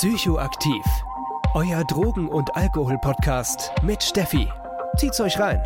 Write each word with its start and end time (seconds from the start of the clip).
Psychoaktiv. 0.00 0.84
Euer 1.54 1.82
Drogen- 1.82 2.28
und 2.28 2.54
Alkohol-Podcast 2.54 3.72
mit 3.82 4.00
Steffi. 4.00 4.46
Zieht's 4.96 5.20
euch 5.20 5.36
rein. 5.40 5.60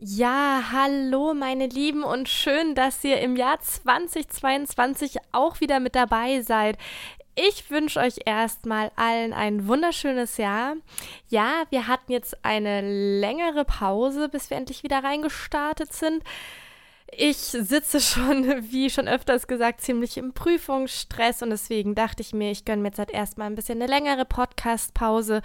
Ja, 0.00 0.64
hallo 0.72 1.32
meine 1.32 1.68
Lieben 1.68 2.02
und 2.02 2.28
schön, 2.28 2.74
dass 2.74 3.04
ihr 3.04 3.20
im 3.20 3.36
Jahr 3.36 3.60
2022 3.60 5.18
auch 5.30 5.60
wieder 5.60 5.78
mit 5.78 5.94
dabei 5.94 6.42
seid. 6.42 6.76
Ich 7.36 7.70
wünsche 7.70 8.00
euch 8.00 8.16
erstmal 8.26 8.90
allen 8.96 9.32
ein 9.32 9.68
wunderschönes 9.68 10.38
Jahr. 10.38 10.74
Ja, 11.28 11.62
wir 11.70 11.86
hatten 11.86 12.10
jetzt 12.10 12.44
eine 12.44 12.80
längere 13.20 13.64
Pause, 13.64 14.28
bis 14.28 14.50
wir 14.50 14.56
endlich 14.56 14.82
wieder 14.82 15.04
reingestartet 15.04 15.92
sind. 15.92 16.24
Ich 17.16 17.38
sitze 17.38 18.00
schon, 18.00 18.44
wie 18.70 18.90
schon 18.90 19.08
öfters 19.08 19.46
gesagt, 19.46 19.80
ziemlich 19.80 20.16
im 20.16 20.32
Prüfungsstress 20.32 21.42
und 21.42 21.50
deswegen 21.50 21.94
dachte 21.94 22.22
ich 22.22 22.32
mir, 22.32 22.50
ich 22.50 22.64
gönne 22.64 22.82
mir 22.82 22.88
jetzt 22.88 22.98
halt 22.98 23.10
erstmal 23.10 23.48
ein 23.48 23.54
bisschen 23.54 23.82
eine 23.82 23.90
längere 23.90 24.24
Podcast-Pause 24.24 25.42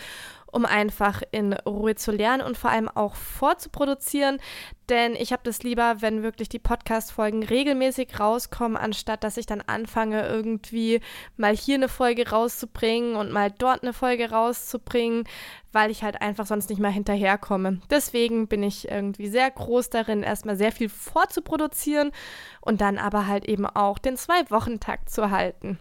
um 0.55 0.65
einfach 0.65 1.21
in 1.31 1.51
Ruhe 1.51 1.95
zu 1.95 2.13
lernen 2.13 2.41
und 2.41 2.57
vor 2.57 2.69
allem 2.69 2.87
auch 2.87 3.15
vorzuproduzieren. 3.15 4.39
Denn 4.87 5.15
ich 5.17 5.33
habe 5.33 5.41
das 5.43 5.63
lieber, 5.63 6.01
wenn 6.01 6.23
wirklich 6.23 6.47
die 6.47 6.59
Podcast-Folgen 6.59 7.43
regelmäßig 7.43 8.21
rauskommen, 8.21 8.77
anstatt 8.77 9.25
dass 9.25 9.35
ich 9.35 9.47
dann 9.47 9.59
anfange, 9.59 10.25
irgendwie 10.25 11.01
mal 11.35 11.53
hier 11.53 11.75
eine 11.75 11.89
Folge 11.89 12.29
rauszubringen 12.29 13.17
und 13.17 13.33
mal 13.33 13.51
dort 13.51 13.83
eine 13.83 13.91
Folge 13.91 14.29
rauszubringen, 14.29 15.25
weil 15.73 15.91
ich 15.91 16.03
halt 16.03 16.21
einfach 16.21 16.45
sonst 16.45 16.69
nicht 16.69 16.79
mal 16.79 16.91
hinterherkomme. 16.91 17.81
Deswegen 17.89 18.47
bin 18.47 18.63
ich 18.63 18.87
irgendwie 18.87 19.27
sehr 19.27 19.51
groß 19.51 19.89
darin, 19.89 20.23
erstmal 20.23 20.55
sehr 20.55 20.71
viel 20.71 20.87
vorzuproduzieren 20.87 22.13
und 22.61 22.79
dann 22.79 22.97
aber 22.97 23.27
halt 23.27 23.43
eben 23.43 23.65
auch 23.65 23.97
den 23.97 24.15
Zwei-Wochen-Takt 24.15 25.09
zu 25.09 25.31
halten. 25.31 25.79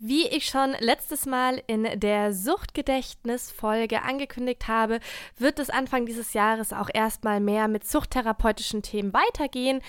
Wie 0.00 0.28
ich 0.28 0.46
schon 0.46 0.76
letztes 0.78 1.26
Mal 1.26 1.60
in 1.66 1.98
der 1.98 2.32
Suchtgedächtnis-Folge 2.32 4.02
angekündigt 4.02 4.68
habe, 4.68 5.00
wird 5.36 5.58
es 5.58 5.70
Anfang 5.70 6.06
dieses 6.06 6.34
Jahres 6.34 6.72
auch 6.72 6.88
erstmal 6.92 7.40
mehr 7.40 7.66
mit 7.66 7.84
suchttherapeutischen 7.84 8.82
Themen 8.82 9.12
weitergehen. 9.12 9.82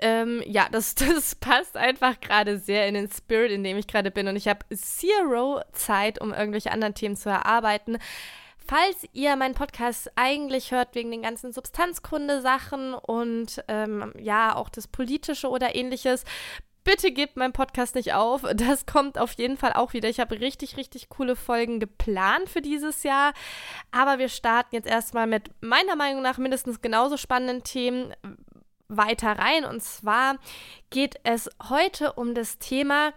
Ähm, 0.00 0.42
ja, 0.44 0.68
das, 0.70 0.94
das 0.96 1.34
passt 1.34 1.78
einfach 1.78 2.20
gerade 2.20 2.58
sehr 2.58 2.86
in 2.88 2.94
den 2.94 3.10
Spirit, 3.10 3.50
in 3.50 3.64
dem 3.64 3.78
ich 3.78 3.86
gerade 3.86 4.10
bin. 4.10 4.28
Und 4.28 4.36
ich 4.36 4.48
habe 4.48 4.66
zero 4.76 5.62
Zeit, 5.72 6.20
um 6.20 6.34
irgendwelche 6.34 6.70
anderen 6.70 6.94
Themen 6.94 7.16
zu 7.16 7.30
erarbeiten. 7.30 7.96
Falls 8.58 9.08
ihr 9.14 9.34
meinen 9.36 9.54
Podcast 9.54 10.10
eigentlich 10.14 10.72
hört 10.72 10.94
wegen 10.94 11.10
den 11.10 11.22
ganzen 11.22 11.54
Substanzkunde-Sachen 11.54 12.92
und 12.92 13.64
ähm, 13.66 14.12
ja, 14.18 14.54
auch 14.54 14.68
das 14.68 14.86
Politische 14.86 15.48
oder 15.48 15.74
ähnliches, 15.74 16.24
bitte 16.88 17.12
gebt 17.12 17.36
meinen 17.36 17.52
Podcast 17.52 17.96
nicht 17.96 18.14
auf. 18.14 18.46
Das 18.54 18.86
kommt 18.86 19.18
auf 19.18 19.32
jeden 19.34 19.58
Fall 19.58 19.74
auch 19.74 19.92
wieder. 19.92 20.08
Ich 20.08 20.20
habe 20.20 20.40
richtig, 20.40 20.78
richtig 20.78 21.10
coole 21.10 21.36
Folgen 21.36 21.80
geplant 21.80 22.48
für 22.48 22.62
dieses 22.62 23.02
Jahr. 23.02 23.34
Aber 23.90 24.18
wir 24.18 24.30
starten 24.30 24.74
jetzt 24.74 24.88
erstmal 24.88 25.26
mit 25.26 25.50
meiner 25.60 25.96
Meinung 25.96 26.22
nach 26.22 26.38
mindestens 26.38 26.80
genauso 26.80 27.18
spannenden 27.18 27.62
Themen 27.62 28.14
weiter 28.88 29.32
rein. 29.32 29.66
Und 29.66 29.82
zwar 29.82 30.38
geht 30.88 31.16
es 31.24 31.50
heute 31.68 32.14
um 32.14 32.34
das 32.34 32.58
Thema, 32.58 33.12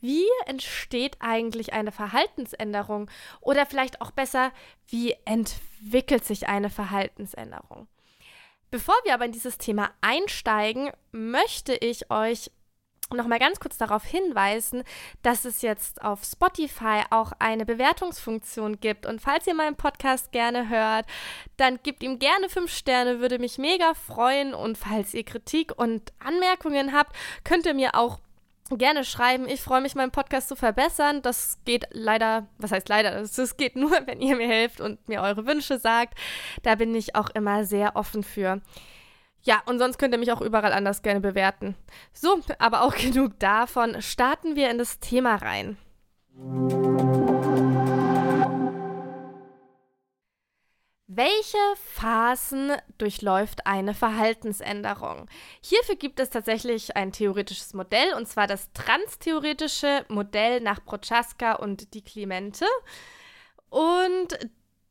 wie 0.00 0.24
entsteht 0.46 1.18
eigentlich 1.20 1.74
eine 1.74 1.92
Verhaltensänderung? 1.92 3.10
Oder 3.42 3.66
vielleicht 3.66 4.00
auch 4.00 4.12
besser, 4.12 4.50
wie 4.86 5.14
entwickelt 5.26 6.24
sich 6.24 6.48
eine 6.48 6.70
Verhaltensänderung? 6.70 7.86
Bevor 8.70 8.94
wir 9.04 9.12
aber 9.12 9.26
in 9.26 9.32
dieses 9.32 9.58
Thema 9.58 9.90
einsteigen, 10.00 10.90
möchte 11.12 11.74
ich 11.74 12.10
euch 12.10 12.50
noch 13.14 13.26
mal 13.26 13.38
ganz 13.38 13.60
kurz 13.60 13.76
darauf 13.76 14.04
hinweisen, 14.04 14.82
dass 15.22 15.44
es 15.44 15.62
jetzt 15.62 16.02
auf 16.02 16.24
Spotify 16.24 17.02
auch 17.10 17.32
eine 17.38 17.66
Bewertungsfunktion 17.66 18.80
gibt. 18.80 19.06
Und 19.06 19.20
falls 19.20 19.46
ihr 19.46 19.54
meinen 19.54 19.76
Podcast 19.76 20.32
gerne 20.32 20.68
hört, 20.68 21.06
dann 21.56 21.78
gebt 21.82 22.02
ihm 22.02 22.18
gerne 22.18 22.48
fünf 22.48 22.72
Sterne, 22.72 23.20
würde 23.20 23.38
mich 23.38 23.58
mega 23.58 23.94
freuen. 23.94 24.54
Und 24.54 24.78
falls 24.78 25.14
ihr 25.14 25.24
Kritik 25.24 25.72
und 25.76 26.12
Anmerkungen 26.18 26.92
habt, 26.92 27.14
könnt 27.44 27.66
ihr 27.66 27.74
mir 27.74 27.94
auch 27.94 28.20
gerne 28.70 29.04
schreiben. 29.04 29.48
Ich 29.48 29.60
freue 29.60 29.80
mich, 29.80 29.94
meinen 29.94 30.12
Podcast 30.12 30.48
zu 30.48 30.56
verbessern. 30.56 31.22
Das 31.22 31.58
geht 31.64 31.86
leider, 31.90 32.46
was 32.58 32.72
heißt 32.72 32.88
leider? 32.88 33.10
Das 33.20 33.56
geht 33.56 33.76
nur, 33.76 33.90
wenn 34.06 34.20
ihr 34.20 34.36
mir 34.36 34.48
helft 34.48 34.80
und 34.80 35.06
mir 35.08 35.22
eure 35.22 35.46
Wünsche 35.46 35.78
sagt. 35.78 36.18
Da 36.62 36.74
bin 36.74 36.94
ich 36.94 37.14
auch 37.14 37.30
immer 37.30 37.64
sehr 37.64 37.96
offen 37.96 38.22
für. 38.22 38.60
Ja, 39.42 39.62
und 39.66 39.78
sonst 39.78 39.98
könnt 39.98 40.14
ihr 40.14 40.18
mich 40.18 40.32
auch 40.32 40.40
überall 40.40 40.72
anders 40.72 41.02
gerne 41.02 41.20
bewerten. 41.20 41.74
So, 42.12 42.40
aber 42.58 42.82
auch 42.82 42.94
genug 42.96 43.38
davon. 43.38 44.00
Starten 44.02 44.56
wir 44.56 44.70
in 44.70 44.78
das 44.78 45.00
Thema 45.00 45.36
rein. 45.36 45.76
Welche 51.12 51.58
Phasen 51.96 52.72
durchläuft 52.96 53.66
eine 53.66 53.94
Verhaltensänderung? 53.94 55.26
Hierfür 55.60 55.96
gibt 55.96 56.20
es 56.20 56.30
tatsächlich 56.30 56.96
ein 56.96 57.10
theoretisches 57.10 57.74
Modell, 57.74 58.14
und 58.14 58.28
zwar 58.28 58.46
das 58.46 58.72
transtheoretische 58.74 60.04
Modell 60.08 60.60
nach 60.60 60.84
Prochaska 60.84 61.54
und 61.54 61.94
die 61.94 62.02
Clemente. 62.02 62.64
Und 63.70 64.38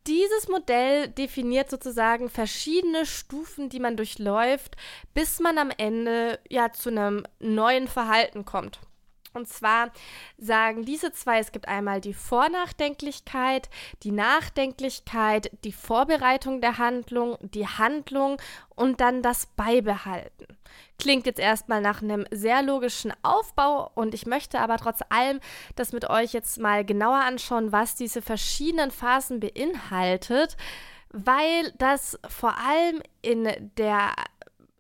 dieses 0.08 0.48
Modell 0.48 1.08
definiert 1.10 1.70
sozusagen 1.70 2.30
verschiedene 2.30 3.06
Stufen, 3.06 3.70
die 3.70 3.80
man 3.80 3.98
durchläuft, 3.98 4.76
bis 5.14 5.40
man 5.40 5.58
am 5.58 5.72
Ende 5.78 6.40
ja 6.50 6.72
zu 6.72 6.90
einem 6.90 7.24
neuen 7.40 7.88
Verhalten 7.88 8.46
kommt. 8.46 8.80
Und 9.34 9.47
zwar 9.47 9.91
sagen 10.38 10.85
diese 10.85 11.12
zwei, 11.12 11.40
es 11.40 11.51
gibt 11.51 11.67
einmal 11.67 12.01
die 12.01 12.13
Vornachdenklichkeit, 12.13 13.69
die 14.03 14.12
Nachdenklichkeit, 14.12 15.51
die 15.63 15.72
Vorbereitung 15.72 16.62
der 16.62 16.78
Handlung, 16.78 17.38
die 17.41 17.68
Handlung 17.68 18.41
und 18.75 19.01
dann 19.01 19.22
das 19.22 19.45
Beibehalten. 19.45 20.57
Klingt 20.97 21.25
jetzt 21.25 21.39
erstmal 21.39 21.81
nach 21.81 22.01
einem 22.01 22.25
sehr 22.31 22.62
logischen 22.62 23.13
Aufbau 23.23 23.91
und 23.95 24.13
ich 24.13 24.25
möchte 24.25 24.59
aber 24.59 24.78
trotz 24.78 25.00
allem 25.09 25.39
das 25.75 25.94
mit 25.94 26.09
euch 26.09 26.34
jetzt 26.34 26.59
mal 26.59 26.84
genauer 26.84 27.22
anschauen, 27.22 27.72
was 27.72 27.95
diese 27.95 28.22
verschiedenen 28.22 28.91
Phasen 28.91 29.39
beinhaltet, 29.39 30.57
weil 31.12 31.72
das 31.78 32.19
vor 32.28 32.56
allem 32.57 33.01
in 33.22 33.72
der 33.78 34.13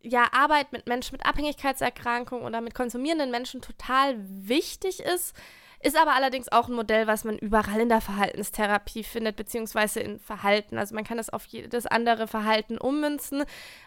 ja, 0.01 0.27
Arbeit 0.31 0.71
mit 0.71 0.87
Menschen 0.87 1.13
mit 1.13 1.25
Abhängigkeitserkrankungen 1.25 2.45
oder 2.45 2.61
mit 2.61 2.73
konsumierenden 2.73 3.31
Menschen 3.31 3.61
total 3.61 4.15
wichtig 4.17 5.01
ist. 5.01 5.35
Ist 5.81 5.97
aber 5.97 6.13
allerdings 6.13 6.51
auch 6.51 6.67
ein 6.67 6.75
Modell, 6.75 7.07
was 7.07 7.23
man 7.23 7.37
überall 7.37 7.79
in 7.79 7.87
der 7.87 8.01
Verhaltenstherapie 8.01 9.03
findet, 9.03 9.37
beziehungsweise 9.37 10.01
in 10.01 10.19
Verhalten. 10.19 10.77
Also 10.77 10.93
man 10.93 11.05
kann 11.05 11.19
es 11.19 11.29
auf 11.29 11.45
jedes 11.45 11.85
andere 11.85 12.27
Verhalten 12.27 12.77
ummünzen. 12.77 13.45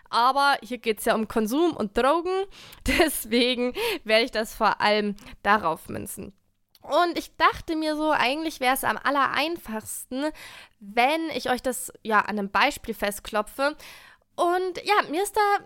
Aber 0.08 0.56
hier 0.62 0.78
geht 0.78 1.00
es 1.00 1.04
ja 1.04 1.14
um 1.14 1.28
Konsum 1.28 1.76
und 1.76 1.96
Drogen. 1.96 2.44
Deswegen 2.86 3.74
werde 4.04 4.24
ich 4.24 4.30
das 4.30 4.54
vor 4.54 4.80
allem 4.80 5.16
darauf 5.42 5.90
münzen. 5.90 6.32
Und 6.80 7.16
ich 7.16 7.36
dachte 7.36 7.76
mir 7.76 7.94
so, 7.94 8.10
eigentlich 8.10 8.58
wäre 8.60 8.74
es 8.74 8.84
am 8.84 8.96
allereinfachsten, 8.96 10.30
wenn 10.80 11.28
ich 11.34 11.50
euch 11.50 11.62
das 11.62 11.92
ja 12.02 12.20
an 12.20 12.38
einem 12.38 12.50
Beispiel 12.50 12.94
festklopfe. 12.94 13.76
Und 14.34 14.82
ja, 14.82 14.94
mir 15.10 15.22
ist 15.22 15.36
da 15.36 15.64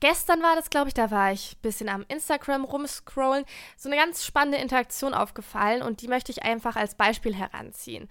gestern 0.00 0.42
war 0.42 0.56
das, 0.56 0.70
glaube 0.70 0.88
ich, 0.88 0.94
da 0.94 1.10
war 1.10 1.32
ich 1.32 1.52
ein 1.52 1.62
bisschen 1.62 1.88
am 1.88 2.04
Instagram 2.08 2.64
rumscrollen, 2.64 3.44
so 3.76 3.88
eine 3.88 3.96
ganz 3.96 4.24
spannende 4.24 4.58
Interaktion 4.58 5.14
aufgefallen 5.14 5.82
und 5.82 6.02
die 6.02 6.08
möchte 6.08 6.32
ich 6.32 6.42
einfach 6.42 6.76
als 6.76 6.94
Beispiel 6.94 7.34
heranziehen. 7.34 8.08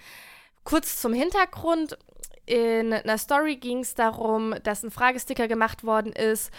Kurz 0.64 1.02
zum 1.02 1.14
Hintergrund. 1.14 1.98
In 2.46 2.92
einer 2.92 3.18
Story 3.18 3.56
ging 3.56 3.80
es 3.80 3.96
darum, 3.96 4.54
dass 4.64 4.84
ein 4.84 4.92
Fragesticker 4.92 5.48
gemacht 5.48 5.86
worden 5.86 6.12
ist. 6.12 6.52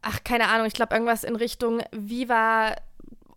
Ach, 0.00 0.24
keine 0.24 0.48
Ahnung, 0.48 0.66
ich 0.66 0.72
glaube 0.72 0.94
irgendwas 0.94 1.24
in 1.24 1.36
Richtung, 1.36 1.82
wie 1.92 2.28
war 2.30 2.76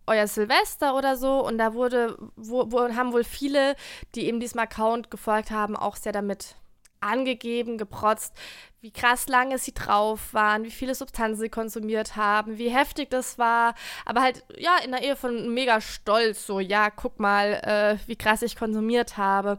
euer 0.06 0.26
Silvester 0.26 0.96
oder 0.96 1.16
so. 1.16 1.44
Und 1.44 1.58
da 1.58 1.74
wurde, 1.74 2.16
wo, 2.36 2.70
wo 2.72 2.80
haben 2.94 3.12
wohl 3.12 3.24
viele, 3.24 3.76
die 4.14 4.26
eben 4.26 4.40
diesem 4.40 4.60
Account 4.60 5.10
gefolgt 5.10 5.50
haben, 5.50 5.76
auch 5.76 5.96
sehr 5.96 6.12
damit 6.12 6.56
angegeben, 7.00 7.78
geprotzt, 7.78 8.34
wie 8.80 8.90
krass 8.90 9.28
lange 9.28 9.58
sie 9.58 9.74
drauf 9.74 10.32
waren, 10.32 10.64
wie 10.64 10.70
viele 10.70 10.94
Substanzen 10.94 11.40
sie 11.40 11.48
konsumiert 11.48 12.16
haben, 12.16 12.58
wie 12.58 12.70
heftig 12.70 13.10
das 13.10 13.38
war. 13.38 13.74
Aber 14.06 14.22
halt, 14.22 14.44
ja, 14.56 14.76
in 14.84 14.92
der 14.92 15.02
Ehe 15.02 15.16
von 15.16 15.52
mega 15.52 15.80
stolz, 15.80 16.46
so, 16.46 16.60
ja, 16.60 16.90
guck 16.90 17.20
mal, 17.20 17.54
äh, 17.62 18.08
wie 18.08 18.16
krass 18.16 18.42
ich 18.42 18.56
konsumiert 18.56 19.16
habe. 19.16 19.58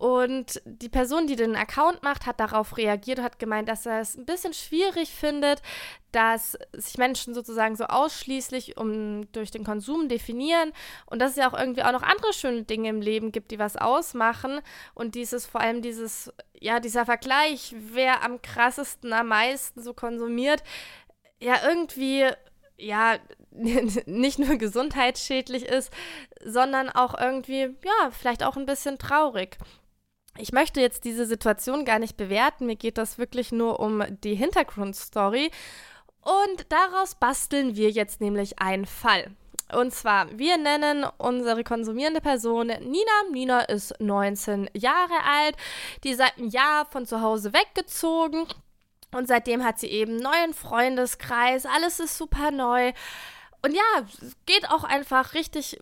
Und 0.00 0.62
die 0.64 0.88
Person, 0.88 1.26
die 1.26 1.36
den 1.36 1.54
Account 1.54 2.02
macht, 2.02 2.24
hat 2.24 2.40
darauf 2.40 2.78
reagiert 2.78 3.18
und 3.18 3.24
hat 3.26 3.38
gemeint, 3.38 3.68
dass 3.68 3.84
er 3.84 4.00
es 4.00 4.16
ein 4.16 4.24
bisschen 4.24 4.54
schwierig 4.54 5.10
findet, 5.10 5.60
dass 6.10 6.56
sich 6.72 6.96
Menschen 6.96 7.34
sozusagen 7.34 7.76
so 7.76 7.84
ausschließlich 7.84 8.78
um, 8.78 9.30
durch 9.32 9.50
den 9.50 9.62
Konsum 9.62 10.08
definieren 10.08 10.72
und 11.04 11.18
dass 11.18 11.32
es 11.32 11.36
ja 11.36 11.50
auch 11.50 11.58
irgendwie 11.58 11.82
auch 11.82 11.92
noch 11.92 12.02
andere 12.02 12.32
schöne 12.32 12.62
Dinge 12.62 12.88
im 12.88 13.02
Leben 13.02 13.30
gibt, 13.30 13.50
die 13.50 13.58
was 13.58 13.76
ausmachen. 13.76 14.62
Und 14.94 15.16
dieses, 15.16 15.44
vor 15.44 15.60
allem 15.60 15.82
dieses, 15.82 16.32
ja, 16.58 16.80
dieser 16.80 17.04
Vergleich, 17.04 17.74
wer 17.76 18.24
am 18.24 18.40
krassesten, 18.40 19.12
am 19.12 19.28
meisten 19.28 19.82
so 19.82 19.92
konsumiert, 19.92 20.62
ja 21.42 21.56
irgendwie 21.62 22.26
ja 22.78 23.18
nicht 23.50 24.38
nur 24.38 24.56
gesundheitsschädlich 24.56 25.64
ist, 25.66 25.92
sondern 26.42 26.88
auch 26.88 27.20
irgendwie 27.20 27.76
ja, 27.84 28.10
vielleicht 28.12 28.42
auch 28.42 28.56
ein 28.56 28.64
bisschen 28.64 28.96
traurig. 28.96 29.58
Ich 30.40 30.52
möchte 30.52 30.80
jetzt 30.80 31.04
diese 31.04 31.26
Situation 31.26 31.84
gar 31.84 31.98
nicht 31.98 32.16
bewerten, 32.16 32.66
mir 32.66 32.76
geht 32.76 32.98
das 32.98 33.18
wirklich 33.18 33.52
nur 33.52 33.78
um 33.78 34.02
die 34.24 34.34
Hintergrundstory 34.34 35.50
und 36.22 36.66
daraus 36.70 37.14
basteln 37.14 37.76
wir 37.76 37.90
jetzt 37.90 38.20
nämlich 38.20 38.58
einen 38.58 38.86
Fall. 38.86 39.30
Und 39.72 39.92
zwar, 39.92 40.26
wir 40.36 40.56
nennen 40.56 41.06
unsere 41.18 41.62
konsumierende 41.62 42.20
Person 42.20 42.68
Nina. 42.68 43.22
Nina 43.30 43.60
ist 43.60 43.94
19 44.00 44.68
Jahre 44.74 45.14
alt, 45.24 45.56
die 46.02 46.14
seit 46.14 46.38
einem 46.38 46.48
Jahr 46.48 46.86
von 46.86 47.06
zu 47.06 47.20
Hause 47.20 47.52
weggezogen. 47.52 48.46
Und 49.12 49.28
seitdem 49.28 49.64
hat 49.64 49.78
sie 49.78 49.88
eben 49.88 50.12
einen 50.12 50.22
neuen 50.22 50.54
Freundeskreis. 50.54 51.66
Alles 51.66 52.00
ist 52.00 52.18
super 52.18 52.50
neu. 52.50 52.92
Und 53.62 53.74
ja, 53.74 54.06
geht 54.46 54.68
auch 54.70 54.84
einfach 54.84 55.34
richtig 55.34 55.78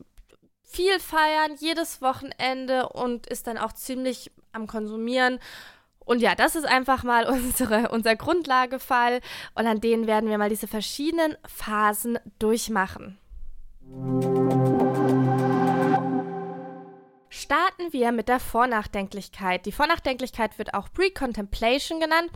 viel 0.65 1.01
feiern, 1.01 1.57
jedes 1.59 2.03
Wochenende 2.03 2.91
und 2.91 3.27
ist 3.27 3.47
dann 3.47 3.57
auch 3.57 3.73
ziemlich 3.73 4.31
am 4.53 4.67
Konsumieren. 4.67 5.39
Und 6.05 6.21
ja, 6.21 6.35
das 6.35 6.57
ist 6.57 6.65
einfach 6.65 7.05
mal 7.05 7.27
unsere, 7.31 7.91
unser 7.91 8.17
Grundlagefall. 8.17 9.21
Und 9.55 9.67
an 9.67 9.81
denen 9.81 10.07
werden 10.07 10.31
wir 10.31 10.39
mal 10.39 10.49
diese 10.49 10.67
verschiedenen 10.67 11.37
Phasen 11.47 12.19
durchmachen. 12.39 13.19
Starten 17.31 17.93
wir 17.93 18.13
mit 18.13 18.29
der 18.29 18.41
Vornachdenklichkeit. 18.41 19.67
Die 19.67 19.73
Vornachdenklichkeit 19.73 20.59
wird 20.59 20.75
auch 20.75 20.89
Pre-Contemplation 20.93 22.01
genannt. 22.01 22.31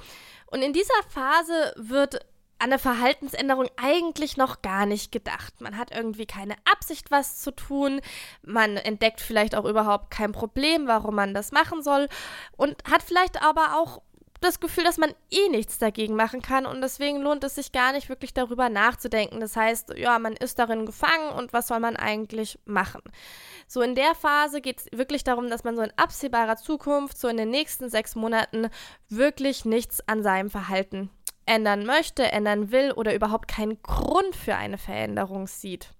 Und 0.46 0.62
in 0.62 0.72
dieser 0.72 1.02
Phase 1.08 1.72
wird 1.76 2.26
an 2.62 2.70
eine 2.70 2.78
Verhaltensänderung 2.78 3.66
eigentlich 3.76 4.36
noch 4.36 4.62
gar 4.62 4.86
nicht 4.86 5.10
gedacht. 5.10 5.60
Man 5.60 5.76
hat 5.76 5.90
irgendwie 5.90 6.26
keine 6.26 6.54
Absicht, 6.70 7.10
was 7.10 7.40
zu 7.40 7.50
tun. 7.50 8.00
Man 8.42 8.76
entdeckt 8.76 9.20
vielleicht 9.20 9.56
auch 9.56 9.64
überhaupt 9.64 10.12
kein 10.12 10.30
Problem, 10.30 10.86
warum 10.86 11.16
man 11.16 11.34
das 11.34 11.50
machen 11.50 11.82
soll. 11.82 12.08
Und 12.56 12.76
hat 12.88 13.02
vielleicht 13.02 13.42
aber 13.42 13.76
auch 13.76 14.00
das 14.40 14.60
Gefühl, 14.60 14.84
dass 14.84 14.96
man 14.96 15.12
eh 15.30 15.48
nichts 15.48 15.78
dagegen 15.78 16.14
machen 16.14 16.40
kann 16.40 16.66
und 16.66 16.80
deswegen 16.80 17.20
lohnt 17.20 17.44
es 17.44 17.56
sich 17.56 17.72
gar 17.72 17.92
nicht 17.92 18.08
wirklich 18.08 18.32
darüber 18.32 18.68
nachzudenken. 18.68 19.40
Das 19.40 19.56
heißt, 19.56 19.94
ja, 19.96 20.18
man 20.18 20.34
ist 20.34 20.58
darin 20.58 20.86
gefangen 20.86 21.30
und 21.36 21.52
was 21.52 21.68
soll 21.68 21.80
man 21.80 21.96
eigentlich 21.96 22.58
machen? 22.64 23.02
So 23.66 23.82
in 23.82 23.94
der 23.94 24.14
Phase 24.14 24.60
geht 24.60 24.80
es 24.80 24.98
wirklich 24.98 25.24
darum, 25.24 25.48
dass 25.48 25.64
man 25.64 25.76
so 25.76 25.82
in 25.82 25.92
absehbarer 25.96 26.56
Zukunft, 26.56 27.18
so 27.18 27.28
in 27.28 27.36
den 27.36 27.50
nächsten 27.50 27.88
sechs 27.88 28.16
Monaten, 28.16 28.68
wirklich 29.08 29.64
nichts 29.64 30.06
an 30.08 30.22
seinem 30.22 30.50
Verhalten 30.50 31.10
ändern 31.52 31.84
möchte, 31.84 32.32
ändern 32.32 32.72
will 32.72 32.92
oder 32.92 33.14
überhaupt 33.14 33.46
keinen 33.48 33.82
Grund 33.82 34.34
für 34.34 34.56
eine 34.56 34.78
Veränderung 34.78 35.46
sieht. 35.46 35.90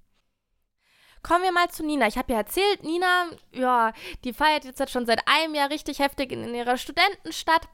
Kommen 1.22 1.44
wir 1.44 1.52
mal 1.52 1.69
zu 1.69 1.84
Nina. 1.84 2.08
Ich 2.08 2.19
habe 2.19 2.32
ja 2.32 2.38
erzählt, 2.38 2.82
Nina, 2.82 3.26
ja, 3.52 3.93
die 4.25 4.32
feiert 4.32 4.64
jetzt 4.64 4.90
schon 4.90 5.06
seit 5.06 5.20
einem 5.28 5.54
Jahr 5.54 5.70
richtig 5.70 6.00
heftig 6.00 6.32
in 6.32 6.54
ihrer 6.54 6.76
Studentenstadt 6.76 7.69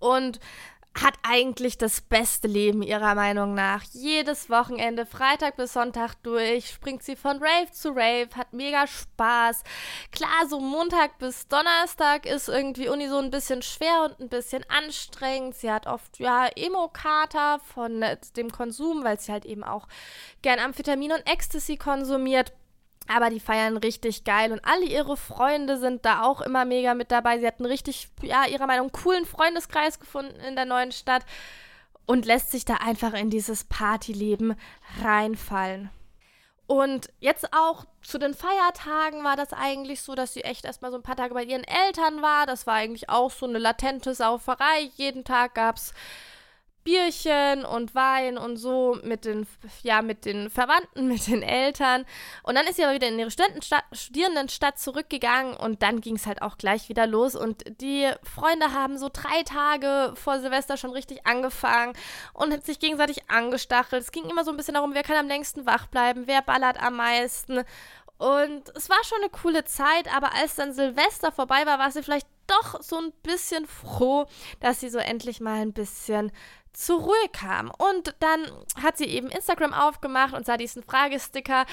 und 0.00 0.40
hat 0.94 1.14
eigentlich 1.22 1.78
das 1.78 2.00
beste 2.00 2.48
Leben 2.48 2.82
ihrer 2.82 3.14
Meinung 3.14 3.54
nach. 3.54 3.82
Jedes 3.92 4.50
Wochenende, 4.50 5.06
Freitag 5.06 5.56
bis 5.56 5.72
Sonntag 5.72 6.14
durch, 6.22 6.68
springt 6.68 7.02
sie 7.02 7.16
von 7.16 7.38
Rave 7.38 7.70
zu 7.72 7.90
Rave, 7.90 8.28
hat 8.36 8.52
mega 8.52 8.86
Spaß. 8.86 9.62
Klar, 10.10 10.46
so 10.48 10.60
Montag 10.60 11.18
bis 11.18 11.48
Donnerstag 11.48 12.26
ist 12.26 12.48
irgendwie 12.48 12.88
Uni 12.88 13.08
so 13.08 13.18
ein 13.18 13.30
bisschen 13.30 13.62
schwer 13.62 14.04
und 14.04 14.20
ein 14.20 14.28
bisschen 14.28 14.64
anstrengend. 14.68 15.54
Sie 15.54 15.70
hat 15.70 15.86
oft, 15.86 16.18
ja, 16.18 16.46
Emo-Kater 16.54 17.60
von 17.60 18.04
dem 18.36 18.52
Konsum, 18.52 19.02
weil 19.02 19.18
sie 19.18 19.32
halt 19.32 19.46
eben 19.46 19.64
auch 19.64 19.88
gern 20.42 20.58
Amphetamin 20.58 21.12
und 21.12 21.26
Ecstasy 21.26 21.76
konsumiert. 21.76 22.52
Aber 23.14 23.30
die 23.30 23.40
feiern 23.40 23.76
richtig 23.76 24.24
geil 24.24 24.52
und 24.52 24.64
alle 24.64 24.86
ihre 24.86 25.16
Freunde 25.16 25.78
sind 25.78 26.04
da 26.04 26.22
auch 26.22 26.40
immer 26.40 26.64
mega 26.64 26.94
mit 26.94 27.10
dabei. 27.10 27.38
Sie 27.38 27.46
hatten 27.46 27.66
richtig, 27.66 28.08
ja, 28.22 28.46
ihrer 28.46 28.66
Meinung 28.66 28.90
coolen 28.92 29.26
Freundeskreis 29.26 30.00
gefunden 30.00 30.40
in 30.40 30.56
der 30.56 30.64
neuen 30.64 30.92
Stadt 30.92 31.24
und 32.06 32.24
lässt 32.24 32.50
sich 32.50 32.64
da 32.64 32.76
einfach 32.76 33.12
in 33.12 33.30
dieses 33.30 33.64
Partyleben 33.64 34.56
reinfallen. 35.02 35.90
Und 36.66 37.10
jetzt 37.20 37.52
auch 37.52 37.84
zu 38.02 38.18
den 38.18 38.32
Feiertagen 38.32 39.24
war 39.24 39.36
das 39.36 39.52
eigentlich 39.52 40.00
so, 40.00 40.14
dass 40.14 40.32
sie 40.32 40.42
echt 40.42 40.64
erstmal 40.64 40.90
so 40.90 40.96
ein 40.96 41.02
paar 41.02 41.16
Tage 41.16 41.34
bei 41.34 41.44
ihren 41.44 41.64
Eltern 41.64 42.22
war. 42.22 42.46
Das 42.46 42.66
war 42.66 42.74
eigentlich 42.74 43.10
auch 43.10 43.30
so 43.30 43.46
eine 43.46 43.58
latente 43.58 44.14
Sauferei. 44.14 44.90
Jeden 44.96 45.24
Tag 45.24 45.54
gab 45.54 45.76
es 45.76 45.92
Bierchen 46.84 47.64
und 47.64 47.94
Wein 47.94 48.38
und 48.38 48.56
so 48.56 48.98
mit 49.04 49.24
den, 49.24 49.46
ja, 49.82 50.02
mit 50.02 50.24
den 50.24 50.50
Verwandten, 50.50 51.08
mit 51.08 51.26
den 51.26 51.42
Eltern. 51.42 52.04
Und 52.42 52.54
dann 52.54 52.66
ist 52.66 52.76
sie 52.76 52.84
aber 52.84 52.94
wieder 52.94 53.08
in 53.08 53.18
ihre 53.18 53.30
Studierendenstadt 53.30 54.78
zurückgegangen 54.78 55.54
und 55.54 55.82
dann 55.82 56.00
ging 56.00 56.16
es 56.16 56.26
halt 56.26 56.42
auch 56.42 56.58
gleich 56.58 56.88
wieder 56.88 57.06
los. 57.06 57.36
Und 57.36 57.64
die 57.80 58.10
Freunde 58.22 58.72
haben 58.72 58.98
so 58.98 59.08
drei 59.12 59.42
Tage 59.44 60.14
vor 60.16 60.40
Silvester 60.40 60.76
schon 60.76 60.90
richtig 60.90 61.26
angefangen 61.26 61.94
und 62.32 62.52
hat 62.52 62.64
sich 62.64 62.78
gegenseitig 62.78 63.30
angestachelt. 63.30 64.02
Es 64.02 64.12
ging 64.12 64.28
immer 64.28 64.44
so 64.44 64.50
ein 64.50 64.56
bisschen 64.56 64.74
darum, 64.74 64.94
wer 64.94 65.02
kann 65.02 65.16
am 65.16 65.28
längsten 65.28 65.66
wach 65.66 65.86
bleiben, 65.86 66.26
wer 66.26 66.42
ballert 66.42 66.82
am 66.82 66.96
meisten. 66.96 67.64
Und 68.22 68.68
es 68.76 68.88
war 68.88 69.02
schon 69.02 69.18
eine 69.18 69.30
coole 69.30 69.64
Zeit, 69.64 70.14
aber 70.14 70.32
als 70.34 70.54
dann 70.54 70.72
Silvester 70.72 71.32
vorbei 71.32 71.66
war, 71.66 71.80
war 71.80 71.90
sie 71.90 72.04
vielleicht 72.04 72.28
doch 72.46 72.80
so 72.80 72.98
ein 72.98 73.12
bisschen 73.22 73.66
froh, 73.66 74.26
dass 74.60 74.78
sie 74.78 74.90
so 74.90 74.98
endlich 74.98 75.40
mal 75.40 75.60
ein 75.60 75.72
bisschen 75.72 76.30
zur 76.72 77.00
Ruhe 77.00 77.28
kam. 77.32 77.70
Und 77.70 78.14
dann 78.20 78.46
hat 78.82 78.96
sie 78.96 79.06
eben 79.06 79.28
Instagram 79.28 79.72
aufgemacht 79.72 80.34
und 80.34 80.46
sah 80.46 80.56
diesen 80.56 80.82
Fragesticker 80.82 81.66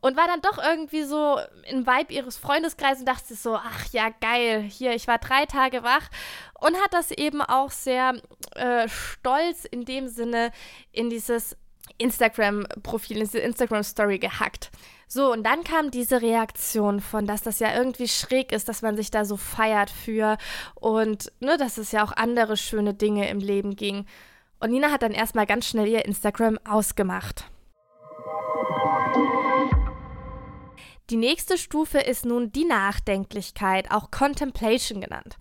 und 0.00 0.16
war 0.16 0.26
dann 0.26 0.42
doch 0.42 0.58
irgendwie 0.62 1.02
so 1.02 1.38
im 1.68 1.86
Vibe 1.86 2.12
ihres 2.12 2.36
Freundeskreises 2.36 3.00
und 3.00 3.08
dachte 3.08 3.34
so, 3.34 3.56
ach 3.56 3.86
ja, 3.92 4.10
geil, 4.20 4.60
hier, 4.60 4.94
ich 4.94 5.08
war 5.08 5.18
drei 5.18 5.46
Tage 5.46 5.82
wach 5.82 6.08
und 6.60 6.76
hat 6.76 6.92
das 6.92 7.10
eben 7.10 7.40
auch 7.40 7.70
sehr 7.70 8.14
äh, 8.54 8.88
stolz 8.88 9.64
in 9.64 9.84
dem 9.84 10.08
Sinne 10.08 10.52
in 10.92 11.10
dieses 11.10 11.56
Instagram-Profil, 11.98 13.18
in 13.18 13.24
diese 13.24 13.38
Instagram-Story 13.38 14.18
gehackt. 14.18 14.70
So, 15.06 15.32
und 15.32 15.44
dann 15.44 15.64
kam 15.64 15.90
diese 15.90 16.22
Reaktion 16.22 17.00
von, 17.00 17.26
dass 17.26 17.42
das 17.42 17.58
ja 17.58 17.74
irgendwie 17.76 18.08
schräg 18.08 18.52
ist, 18.52 18.68
dass 18.68 18.82
man 18.82 18.96
sich 18.96 19.10
da 19.10 19.24
so 19.24 19.36
feiert 19.36 19.90
für 19.90 20.38
und 20.74 21.30
ne, 21.40 21.56
dass 21.56 21.78
es 21.78 21.92
ja 21.92 22.04
auch 22.04 22.12
andere 22.12 22.56
schöne 22.56 22.94
Dinge 22.94 23.28
im 23.28 23.38
Leben 23.38 23.76
ging. 23.76 24.06
Und 24.64 24.70
Nina 24.70 24.90
hat 24.90 25.02
dann 25.02 25.12
erstmal 25.12 25.44
ganz 25.44 25.66
schnell 25.66 25.86
ihr 25.86 26.06
Instagram 26.06 26.58
ausgemacht. 26.66 27.44
Die 31.10 31.18
nächste 31.18 31.58
Stufe 31.58 31.98
ist 31.98 32.24
nun 32.24 32.50
die 32.50 32.64
Nachdenklichkeit, 32.64 33.90
auch 33.90 34.10
Contemplation 34.10 35.02
genannt. 35.02 35.36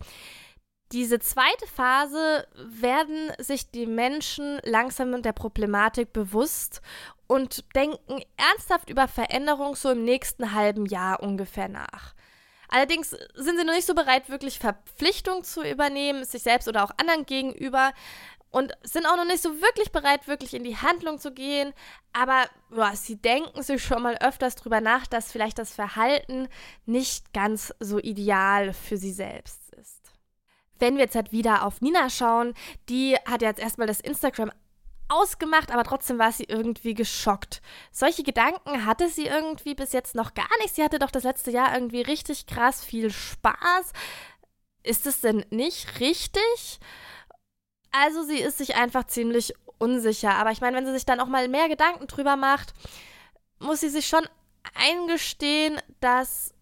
Diese 0.91 1.19
zweite 1.19 1.67
Phase 1.73 2.45
werden 2.65 3.31
sich 3.37 3.71
die 3.71 3.85
Menschen 3.85 4.59
langsam 4.65 5.21
der 5.21 5.31
Problematik 5.31 6.11
bewusst 6.11 6.81
und 7.25 7.63
denken 7.77 8.21
ernsthaft 8.35 8.89
über 8.89 9.07
Veränderung 9.07 9.77
so 9.77 9.91
im 9.91 10.03
nächsten 10.03 10.51
halben 10.51 10.85
Jahr 10.85 11.23
ungefähr 11.23 11.69
nach. 11.69 12.13
Allerdings 12.73 13.11
sind 13.35 13.59
sie 13.59 13.65
noch 13.65 13.75
nicht 13.75 13.85
so 13.85 13.93
bereit, 13.93 14.29
wirklich 14.29 14.57
Verpflichtungen 14.57 15.43
zu 15.43 15.61
übernehmen, 15.61 16.25
sich 16.25 16.41
selbst 16.41 16.67
oder 16.67 16.83
auch 16.83 16.89
anderen 16.97 17.27
gegenüber, 17.27 17.93
und 18.53 18.71
sind 18.83 19.07
auch 19.07 19.17
noch 19.17 19.25
nicht 19.25 19.41
so 19.41 19.61
wirklich 19.61 19.91
bereit, 19.91 20.27
wirklich 20.27 20.53
in 20.53 20.63
die 20.63 20.77
Handlung 20.77 21.17
zu 21.17 21.33
gehen. 21.33 21.73
Aber 22.13 22.45
ja, 22.69 22.95
sie 22.95 23.15
denken 23.15 23.63
sich 23.63 23.83
schon 23.83 24.03
mal 24.03 24.15
öfters 24.21 24.55
drüber 24.55 24.79
nach, 24.79 25.07
dass 25.07 25.31
vielleicht 25.31 25.57
das 25.57 25.73
Verhalten 25.73 26.47
nicht 26.85 27.33
ganz 27.33 27.73
so 27.79 27.97
ideal 27.97 28.71
für 28.73 28.95
sie 28.95 29.11
selbst 29.11 29.73
ist. 29.73 30.13
Wenn 30.77 30.97
wir 30.97 31.05
jetzt 31.05 31.15
halt 31.15 31.31
wieder 31.31 31.65
auf 31.65 31.81
Nina 31.81 32.11
schauen, 32.11 32.53
die 32.89 33.15
hat 33.25 33.41
jetzt 33.41 33.59
erstmal 33.59 33.87
das 33.87 33.99
Instagram 33.99 34.51
ausgemacht, 35.09 35.71
aber 35.71 35.83
trotzdem 35.83 36.19
war 36.19 36.31
sie 36.31 36.45
irgendwie 36.45 36.93
geschockt. 36.93 37.59
Solche 37.91 38.21
Gedanken 38.21 38.85
hatte 38.85 39.09
sie 39.09 39.25
irgendwie 39.25 39.73
bis 39.73 39.93
jetzt 39.93 40.13
noch 40.13 40.35
gar 40.35 40.47
nicht. 40.61 40.75
Sie 40.75 40.83
hatte 40.83 40.99
doch 40.99 41.11
das 41.11 41.23
letzte 41.23 41.49
Jahr 41.49 41.73
irgendwie 41.73 42.01
richtig 42.01 42.45
krass 42.45 42.85
viel 42.85 43.11
Spaß. 43.11 43.93
Ist 44.83 45.07
es 45.07 45.21
denn 45.21 45.43
nicht 45.49 45.99
richtig? 45.99 46.79
Also 47.93 48.23
sie 48.23 48.39
ist 48.39 48.57
sich 48.57 48.75
einfach 48.75 49.05
ziemlich 49.05 49.53
unsicher. 49.77 50.35
Aber 50.35 50.51
ich 50.51 50.59
meine, 50.59 50.75
wenn 50.75 50.85
sie 50.85 50.91
sich 50.91 51.05
dann 51.05 51.19
auch 51.19 51.27
mal 51.27 51.47
mehr 51.47 51.69
Gedanken 51.69 52.07
drüber 52.07 52.35
macht, 52.35 52.73
muss 53.59 53.79
sie 53.79 53.89
sich 53.89 54.07
schon 54.07 54.27
eingestehen, 54.75 55.79
dass 56.01 56.53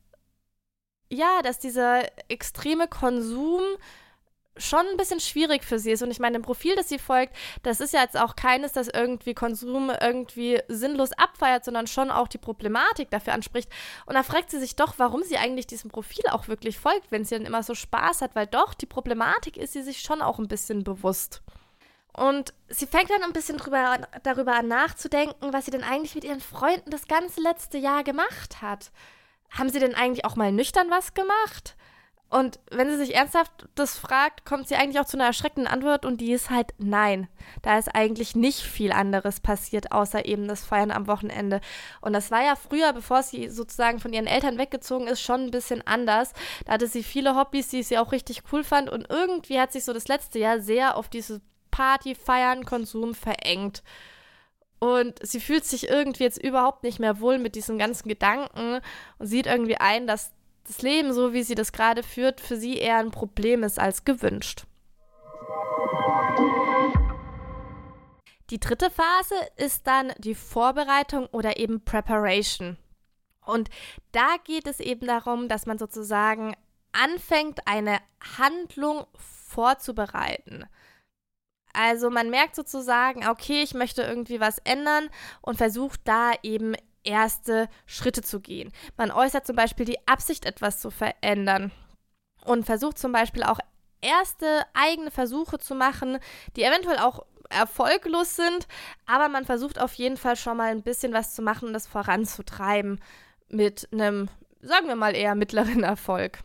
ja, 1.09 1.41
dass 1.41 1.59
dieser 1.59 2.03
extreme 2.29 2.88
Konsum 2.88 3.61
schon 4.58 4.86
ein 4.86 4.98
bisschen 4.98 5.20
schwierig 5.20 5.63
für 5.63 5.79
sie 5.79 5.91
ist. 5.91 6.03
Und 6.03 6.12
ich 6.12 6.20
meine, 6.20 6.38
im 6.38 6.41
Profil, 6.41 6.75
das 6.75 6.89
sie 6.89 7.00
folgt, 7.00 7.36
das 7.63 7.79
ist 7.79 7.93
ja 7.93 8.01
jetzt 8.01 8.20
auch 8.20 8.36
keines, 8.36 8.74
das 8.74 8.88
irgendwie 8.88 9.34
Konsum 9.34 9.91
irgendwie 10.01 10.60
sinnlos 10.67 11.13
abfeiert, 11.13 11.63
sondern 11.63 11.88
schon 11.88 12.12
auch 12.12 12.27
die 12.27 12.38
Problematik 12.38 13.10
dafür 13.10 13.34
anspricht. 13.34 13.70
Und 14.05 14.15
da 14.15 14.24
fragt 14.24 14.51
sie 14.51 14.60
sich 14.60 14.75
doch, 14.75 14.96
warum 14.98 15.24
sie 15.24 15.38
eigentlich 15.38 15.67
diesem 15.67 15.89
Profil 15.89 16.25
auch 16.31 16.48
wirklich 16.48 16.77
folgt, 16.77 17.12
wenn 17.12 17.25
sie 17.25 17.36
dann 17.36 17.46
immer 17.46 17.63
so 17.63 17.75
Spaß 17.75 18.22
hat, 18.22 18.36
weil 18.36 18.48
doch 18.48 18.74
die 18.74 18.86
Problematik 18.86 19.58
ist 19.58 19.74
sie 19.74 19.84
sich 19.84 20.01
schon 20.01 20.22
auch 20.22 20.39
ein 20.39 20.48
bisschen 20.48 20.84
bewusst. 20.84 21.41
Und 22.13 22.53
sie 22.67 22.88
fängt 22.88 23.10
dann 23.10 23.24
ein 23.24 23.34
bisschen 23.34 23.58
drüber, 23.58 24.00
darüber 24.24 24.55
an 24.55 24.67
nachzudenken, 24.67 25.53
was 25.53 25.65
sie 25.65 25.72
denn 25.72 25.84
eigentlich 25.84 26.15
mit 26.15 26.25
ihren 26.25 26.41
Freunden 26.41 26.89
das 26.89 27.08
ganze 27.08 27.39
letzte 27.39 27.77
Jahr 27.77 28.03
gemacht 28.03 28.62
hat. 28.62 28.91
Haben 29.50 29.70
sie 29.70 29.79
denn 29.79 29.96
eigentlich 29.96 30.25
auch 30.25 30.36
mal 30.36 30.51
nüchtern 30.51 30.89
was 30.89 31.13
gemacht? 31.13 31.75
Und 32.31 32.61
wenn 32.71 32.89
sie 32.89 32.95
sich 32.95 33.13
ernsthaft 33.13 33.51
das 33.75 33.97
fragt, 33.97 34.45
kommt 34.45 34.69
sie 34.69 34.75
eigentlich 34.75 35.01
auch 35.01 35.05
zu 35.05 35.17
einer 35.17 35.25
erschreckenden 35.25 35.71
Antwort 35.71 36.05
und 36.05 36.21
die 36.21 36.31
ist 36.31 36.50
halt 36.50 36.73
nein. 36.77 37.27
Da 37.61 37.77
ist 37.77 37.93
eigentlich 37.93 38.38
nicht 38.38 38.61
viel 38.61 38.93
anderes 38.93 39.41
passiert, 39.41 39.91
außer 39.91 40.25
eben 40.25 40.47
das 40.47 40.63
Feiern 40.63 40.91
am 40.91 41.07
Wochenende. 41.07 41.59
Und 42.00 42.13
das 42.13 42.31
war 42.31 42.41
ja 42.41 42.55
früher, 42.55 42.93
bevor 42.93 43.21
sie 43.21 43.50
sozusagen 43.50 44.00
von 44.00 44.13
ihren 44.13 44.27
Eltern 44.27 44.57
weggezogen 44.57 45.07
ist, 45.07 45.21
schon 45.21 45.41
ein 45.41 45.51
bisschen 45.51 45.85
anders. 45.85 46.31
Da 46.65 46.73
hatte 46.73 46.88
sie 46.88 47.03
viele 47.03 47.35
Hobbys, 47.35 47.67
die 47.67 47.83
sie 47.83 47.97
auch 47.97 48.13
richtig 48.13 48.43
cool 48.53 48.63
fand 48.63 48.89
und 48.89 49.09
irgendwie 49.09 49.59
hat 49.59 49.73
sich 49.73 49.83
so 49.83 49.91
das 49.91 50.07
letzte 50.07 50.39
Jahr 50.39 50.61
sehr 50.61 50.95
auf 50.95 51.09
dieses 51.09 51.41
Party, 51.69 52.15
Feiern, 52.15 52.63
Konsum 52.63 53.13
verengt. 53.13 53.83
Und 54.79 55.19
sie 55.21 55.41
fühlt 55.41 55.65
sich 55.65 55.89
irgendwie 55.89 56.23
jetzt 56.23 56.41
überhaupt 56.41 56.83
nicht 56.83 57.00
mehr 57.00 57.19
wohl 57.19 57.39
mit 57.39 57.55
diesen 57.55 57.77
ganzen 57.77 58.07
Gedanken 58.07 58.79
und 59.19 59.27
sieht 59.27 59.47
irgendwie 59.47 59.75
ein, 59.75 60.07
dass 60.07 60.31
das 60.68 60.82
Leben, 60.82 61.13
so 61.13 61.34
wie 61.34 61.44
sie 61.44 61.56
das 61.56 61.72
gerade 61.72 62.03
führt, 62.03 62.41
für 62.41 62.58
sie 62.58 62.77
eher 62.77 62.98
ein 62.98 63.12
Problem 63.12 63.63
ist 63.63 63.80
als 63.80 64.06
gewünscht. 64.06 64.65
Die 68.50 68.60
dritte 68.60 68.91
Phase 68.91 69.36
ist 69.56 69.88
dann 69.88 70.12
die 70.18 70.36
Vorbereitung 70.36 71.27
oder 71.27 71.58
eben 71.58 71.84
Preparation. 71.84 72.77
Und 73.46 73.70
da 74.12 74.36
geht 74.44 74.68
es 74.68 74.80
eben 74.80 75.08
darum, 75.08 75.48
dass 75.48 75.65
man 75.65 75.77
sozusagen 75.77 76.53
anfängt, 76.91 77.65
eine 77.65 78.00
Handlung 78.38 79.06
vorzubereiten. 79.15 80.65
Also 81.74 82.10
man 82.10 82.30
merkt 82.30 82.56
sozusagen, 82.56 83.27
okay, 83.27 83.63
ich 83.63 83.74
möchte 83.74 84.03
irgendwie 84.03 84.39
was 84.39 84.58
ändern 84.60 85.10
und 85.41 85.58
versucht 85.58 86.01
da 86.03 86.32
eben 86.44 86.75
erste 87.03 87.67
Schritte 87.86 88.22
zu 88.22 88.39
gehen. 88.39 88.72
Man 88.98 89.12
äußert 89.12 89.46
zum 89.46 89.55
Beispiel 89.55 89.86
die 89.86 90.08
Absicht, 90.08 90.46
etwas 90.46 90.79
zu 90.79 90.91
verändern 90.91 91.72
und 92.46 92.65
versucht 92.65 92.98
zum 92.98 93.12
Beispiel 93.12 93.43
auch 93.43 93.60
erste 94.01 94.65
eigene 94.74 95.12
Versuche 95.12 95.60
zu 95.60 95.75
machen, 95.75 96.20
die 96.55 96.63
eventuell 96.63 96.98
auch 96.98 97.25
erfolglos 97.50 98.36
sind, 98.36 98.67
aber 99.05 99.27
man 99.27 99.46
versucht 99.46 99.79
auf 99.79 99.93
jeden 99.93 100.17
Fall 100.17 100.36
schon 100.36 100.58
mal 100.58 100.72
ein 100.72 100.84
bisschen 100.84 101.13
was 101.13 101.36
zu 101.36 101.41
machen 101.41 101.67
und 101.67 101.74
das 101.74 101.88
voranzutreiben 101.88 103.01
mit 103.50 103.89
einem, 103.91 104.29
sagen 104.62 104.88
wir 104.88 104.96
mal, 104.96 105.15
eher 105.15 105.36
mittleren 105.36 105.84
Erfolg. 105.84 106.39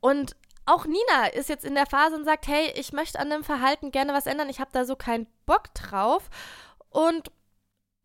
Und 0.00 0.36
auch 0.66 0.86
Nina 0.86 1.26
ist 1.32 1.48
jetzt 1.48 1.64
in 1.64 1.74
der 1.74 1.86
Phase 1.86 2.16
und 2.16 2.24
sagt, 2.24 2.46
hey, 2.46 2.72
ich 2.76 2.92
möchte 2.92 3.18
an 3.18 3.30
dem 3.30 3.42
Verhalten 3.42 3.90
gerne 3.90 4.12
was 4.12 4.26
ändern, 4.26 4.48
ich 4.48 4.60
habe 4.60 4.70
da 4.72 4.84
so 4.84 4.94
keinen 4.94 5.26
Bock 5.46 5.74
drauf. 5.74 6.28
Und 6.90 7.32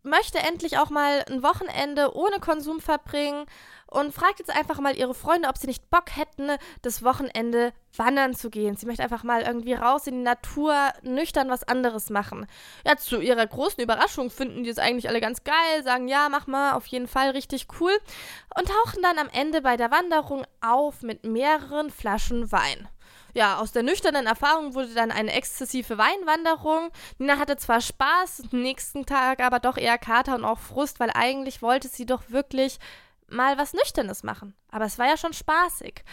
möchte 0.05 0.39
endlich 0.39 0.77
auch 0.77 0.89
mal 0.89 1.25
ein 1.29 1.43
Wochenende 1.43 2.15
ohne 2.15 2.39
Konsum 2.39 2.79
verbringen 2.79 3.45
und 3.87 4.13
fragt 4.13 4.39
jetzt 4.39 4.55
einfach 4.55 4.79
mal 4.79 4.95
ihre 4.95 5.13
Freunde, 5.13 5.47
ob 5.47 5.57
sie 5.57 5.67
nicht 5.67 5.89
Bock 5.89 6.15
hätten, 6.15 6.49
das 6.81 7.03
Wochenende 7.03 7.71
wandern 7.95 8.33
zu 8.33 8.49
gehen. 8.49 8.75
Sie 8.75 8.85
möchte 8.85 9.03
einfach 9.03 9.23
mal 9.23 9.43
irgendwie 9.43 9.73
raus 9.73 10.07
in 10.07 10.15
die 10.15 10.23
Natur, 10.23 10.75
nüchtern 11.01 11.49
was 11.49 11.63
anderes 11.63 12.09
machen. 12.09 12.45
Ja, 12.85 12.97
zu 12.97 13.21
ihrer 13.21 13.45
großen 13.45 13.81
Überraschung 13.81 14.29
finden 14.29 14.63
die 14.63 14.69
es 14.69 14.79
eigentlich 14.79 15.07
alle 15.07 15.21
ganz 15.21 15.43
geil, 15.43 15.83
sagen 15.83 16.07
ja, 16.07 16.27
mach 16.29 16.47
mal, 16.47 16.73
auf 16.73 16.87
jeden 16.87 17.07
Fall 17.07 17.31
richtig 17.31 17.67
cool 17.79 17.95
und 18.57 18.67
tauchen 18.67 19.01
dann 19.01 19.17
am 19.17 19.29
Ende 19.29 19.61
bei 19.61 19.77
der 19.77 19.91
Wanderung 19.91 20.45
auf 20.61 21.01
mit 21.01 21.23
mehreren 21.23 21.89
Flaschen 21.89 22.51
Wein 22.51 22.89
ja, 23.35 23.57
aus 23.57 23.73
der 23.73 23.83
nüchternen 23.83 24.27
Erfahrung 24.27 24.75
wurde 24.75 24.93
dann 24.93 25.11
eine 25.11 25.33
exzessive 25.33 25.97
Weinwanderung. 25.97 26.89
Nina 27.17 27.37
hatte 27.37 27.57
zwar 27.57 27.81
Spaß, 27.81 28.43
nächsten 28.51 29.05
Tag 29.05 29.41
aber 29.41 29.59
doch 29.59 29.77
eher 29.77 29.97
Kater 29.97 30.35
und 30.35 30.45
auch 30.45 30.59
Frust, 30.59 31.01
weil 31.01 31.11
eigentlich 31.13 31.61
wollte 31.61 31.89
sie 31.89 32.05
doch 32.05 32.23
wirklich 32.29 32.79
mal 33.27 33.57
was 33.57 33.73
Nüchternes 33.73 34.23
machen. 34.23 34.55
Aber 34.71 34.85
es 34.85 34.97
war 34.97 35.07
ja 35.07 35.17
schon 35.17 35.33
spaßig. 35.33 36.03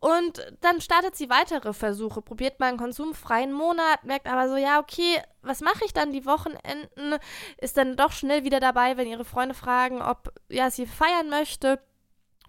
Und 0.00 0.44
dann 0.62 0.80
startet 0.80 1.14
sie 1.14 1.28
weitere 1.28 1.74
Versuche, 1.74 2.22
probiert 2.22 2.58
mal 2.58 2.70
einen 2.70 2.78
konsumfreien 2.78 3.52
Monat, 3.52 4.02
merkt 4.04 4.26
aber 4.26 4.48
so, 4.48 4.56
ja, 4.56 4.80
okay, 4.80 5.20
was 5.42 5.60
mache 5.60 5.84
ich 5.84 5.92
dann 5.92 6.12
die 6.12 6.24
Wochenenden? 6.24 7.18
Ist 7.58 7.76
dann 7.76 7.96
doch 7.96 8.12
schnell 8.12 8.44
wieder 8.44 8.60
dabei, 8.60 8.96
wenn 8.96 9.06
ihre 9.06 9.26
Freunde 9.26 9.54
fragen, 9.54 10.00
ob 10.00 10.32
ja, 10.48 10.70
sie 10.70 10.86
feiern 10.86 11.28
möchte 11.28 11.78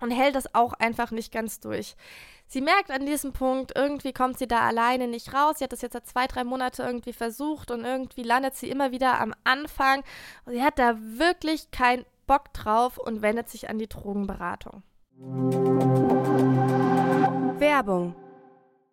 und 0.04 0.12
hält 0.12 0.36
das 0.36 0.54
auch 0.54 0.74
einfach 0.74 1.12
nicht 1.12 1.32
ganz 1.32 1.60
durch. 1.60 1.96
Sie 2.46 2.62
merkt 2.62 2.92
an 2.92 3.06
diesem 3.06 3.32
Punkt, 3.32 3.72
irgendwie 3.76 4.14
kommt 4.14 4.38
sie 4.38 4.48
da 4.48 4.60
alleine 4.60 5.08
nicht 5.08 5.34
raus. 5.34 5.56
Sie 5.58 5.64
hat 5.64 5.72
das 5.72 5.82
jetzt 5.82 5.94
seit 5.94 6.06
zwei, 6.06 6.28
drei 6.28 6.44
Monate 6.44 6.84
irgendwie 6.84 7.14
versucht 7.14 7.72
und 7.72 7.84
irgendwie 7.86 8.22
landet 8.22 8.56
sie 8.56 8.70
immer 8.70 8.92
wieder 8.92 9.20
am 9.20 9.34
Anfang. 9.44 10.04
Sie 10.46 10.62
hat 10.62 10.78
da 10.78 10.98
wirklich 11.00 11.72
keinen 11.72 12.06
Bock 12.28 12.54
drauf 12.54 12.98
und 12.98 13.22
wendet 13.22 13.50
sich 13.50 13.70
an 13.70 13.80
die 13.80 13.88
Drogenberatung. 13.88 14.84
Werbung 17.60 18.14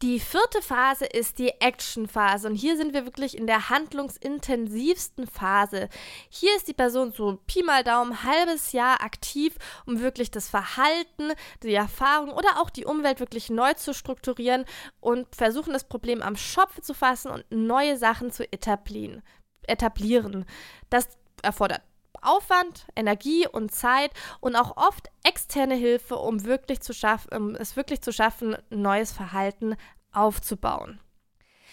Die 0.00 0.20
vierte 0.20 0.62
Phase 0.62 1.06
ist 1.06 1.40
die 1.40 1.48
Action-Phase 1.60 2.46
und 2.48 2.54
hier 2.54 2.76
sind 2.76 2.94
wir 2.94 3.04
wirklich 3.04 3.36
in 3.36 3.48
der 3.48 3.68
handlungsintensivsten 3.68 5.26
Phase. 5.26 5.88
Hier 6.28 6.54
ist 6.54 6.68
die 6.68 6.72
Person 6.72 7.10
so 7.10 7.40
Pi 7.48 7.64
mal 7.64 7.82
Daumen 7.82 8.22
halbes 8.22 8.70
Jahr 8.70 9.02
aktiv, 9.02 9.56
um 9.86 9.98
wirklich 9.98 10.30
das 10.30 10.48
Verhalten, 10.48 11.32
die 11.64 11.74
Erfahrung 11.74 12.30
oder 12.30 12.60
auch 12.60 12.70
die 12.70 12.84
Umwelt 12.84 13.18
wirklich 13.18 13.50
neu 13.50 13.74
zu 13.74 13.92
strukturieren 13.92 14.66
und 15.00 15.34
versuchen 15.34 15.72
das 15.72 15.82
Problem 15.82 16.22
am 16.22 16.36
Schopf 16.36 16.80
zu 16.80 16.94
fassen 16.94 17.32
und 17.32 17.44
neue 17.50 17.96
Sachen 17.96 18.30
zu 18.30 18.44
etablieren. 18.52 19.20
etablieren. 19.66 20.46
Das 20.90 21.08
erfordert 21.42 21.82
Aufwand, 22.20 22.86
Energie 22.96 23.46
und 23.46 23.72
Zeit 23.72 24.10
und 24.40 24.56
auch 24.56 24.76
oft 24.76 25.08
externe 25.24 25.74
Hilfe, 25.74 26.16
um 26.16 26.44
wirklich 26.44 26.80
zu 26.80 26.92
schaffen, 26.92 27.32
um 27.34 27.54
es 27.54 27.76
wirklich 27.76 28.02
zu 28.02 28.12
schaffen, 28.12 28.56
neues 28.70 29.12
Verhalten 29.12 29.76
aufzubauen. 30.12 31.00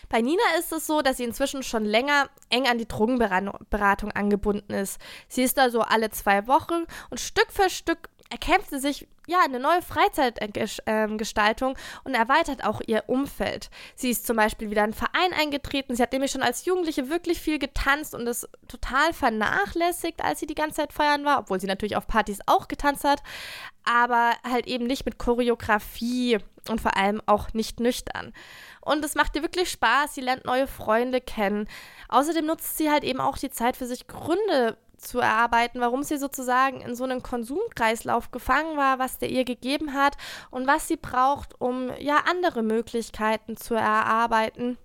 Bei 0.09 0.21
Nina 0.21 0.43
ist 0.59 0.71
es 0.71 0.85
so, 0.85 1.01
dass 1.01 1.17
sie 1.17 1.23
inzwischen 1.23 1.63
schon 1.63 1.83
länger 1.83 2.29
eng 2.49 2.67
an 2.67 2.77
die 2.77 2.87
Drogenberatung 2.87 4.11
angebunden 4.11 4.73
ist. 4.73 4.99
Sie 5.27 5.41
ist 5.43 5.57
da 5.57 5.69
so 5.69 5.81
alle 5.81 6.11
zwei 6.11 6.47
Wochen 6.47 6.85
und 7.09 7.19
Stück 7.19 7.51
für 7.51 7.69
Stück 7.69 8.09
erkämpft 8.29 8.69
sie 8.69 8.79
sich 8.79 9.07
ja 9.27 9.39
eine 9.43 9.59
neue 9.59 9.81
Freizeitgestaltung 9.81 11.77
und 12.03 12.13
erweitert 12.13 12.63
auch 12.63 12.81
ihr 12.85 13.03
Umfeld. 13.07 13.69
Sie 13.95 14.09
ist 14.09 14.25
zum 14.25 14.37
Beispiel 14.37 14.69
wieder 14.69 14.81
in 14.81 14.85
einen 14.85 14.93
Verein 14.93 15.33
eingetreten. 15.39 15.95
Sie 15.95 16.01
hat 16.01 16.11
nämlich 16.11 16.31
schon 16.31 16.43
als 16.43 16.65
Jugendliche 16.65 17.09
wirklich 17.09 17.39
viel 17.39 17.59
getanzt 17.59 18.13
und 18.15 18.27
es 18.27 18.47
total 18.67 19.13
vernachlässigt, 19.13 20.23
als 20.23 20.39
sie 20.39 20.47
die 20.47 20.55
ganze 20.55 20.77
Zeit 20.77 20.93
feiern 20.93 21.25
war, 21.25 21.39
obwohl 21.39 21.59
sie 21.59 21.67
natürlich 21.67 21.95
auf 21.95 22.07
Partys 22.07 22.39
auch 22.45 22.67
getanzt 22.67 23.03
hat, 23.03 23.21
aber 23.83 24.33
halt 24.43 24.67
eben 24.67 24.85
nicht 24.85 25.05
mit 25.05 25.17
Choreografie 25.17 26.39
und 26.69 26.81
vor 26.81 26.97
allem 26.97 27.21
auch 27.25 27.53
nicht 27.53 27.79
nüchtern. 27.79 28.33
Und 28.81 29.03
es 29.05 29.15
macht 29.15 29.35
ihr 29.35 29.41
wirklich 29.41 29.69
Spaß, 29.69 30.15
sie 30.15 30.21
lernt 30.21 30.45
neue 30.45 30.67
Freunde 30.67 31.21
kennen. 31.21 31.67
Außerdem 32.09 32.45
nutzt 32.45 32.77
sie 32.77 32.91
halt 32.91 33.03
eben 33.03 33.19
auch 33.19 33.37
die 33.37 33.49
Zeit 33.49 33.77
für 33.77 33.85
sich 33.85 34.07
Gründe 34.07 34.77
zu 34.97 35.19
erarbeiten, 35.19 35.79
warum 35.79 36.03
sie 36.03 36.17
sozusagen 36.17 36.81
in 36.81 36.95
so 36.95 37.03
einem 37.03 37.23
Konsumkreislauf 37.23 38.31
gefangen 38.31 38.77
war, 38.77 38.99
was 38.99 39.17
der 39.17 39.29
ihr 39.29 39.45
gegeben 39.45 39.93
hat 39.93 40.17
und 40.51 40.67
was 40.67 40.87
sie 40.87 40.97
braucht, 40.97 41.59
um 41.59 41.91
ja 41.99 42.23
andere 42.29 42.63
Möglichkeiten 42.63 43.57
zu 43.57 43.75
erarbeiten. 43.75 44.77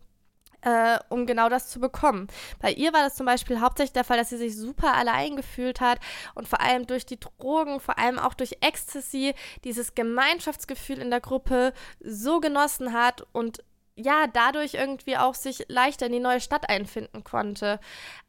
Äh, 0.62 0.98
um 1.08 1.24
genau 1.24 1.48
das 1.48 1.70
zu 1.70 1.80
bekommen. 1.80 2.28
Bei 2.60 2.70
ihr 2.70 2.92
war 2.92 3.00
das 3.00 3.14
zum 3.14 3.24
Beispiel 3.24 3.60
hauptsächlich 3.62 3.94
der 3.94 4.04
Fall, 4.04 4.18
dass 4.18 4.28
sie 4.28 4.36
sich 4.36 4.54
super 4.54 4.92
allein 4.92 5.36
gefühlt 5.36 5.80
hat 5.80 6.00
und 6.34 6.48
vor 6.48 6.60
allem 6.60 6.86
durch 6.86 7.06
die 7.06 7.18
Drogen, 7.18 7.80
vor 7.80 7.98
allem 7.98 8.18
auch 8.18 8.34
durch 8.34 8.58
Ecstasy, 8.60 9.34
dieses 9.64 9.94
Gemeinschaftsgefühl 9.94 10.98
in 10.98 11.08
der 11.08 11.22
Gruppe 11.22 11.72
so 12.00 12.40
genossen 12.40 12.92
hat 12.92 13.26
und 13.32 13.64
ja, 14.02 14.26
dadurch 14.26 14.74
irgendwie 14.74 15.16
auch 15.16 15.34
sich 15.34 15.64
leichter 15.68 16.06
in 16.06 16.12
die 16.12 16.20
neue 16.20 16.40
Stadt 16.40 16.68
einfinden 16.68 17.24
konnte. 17.24 17.80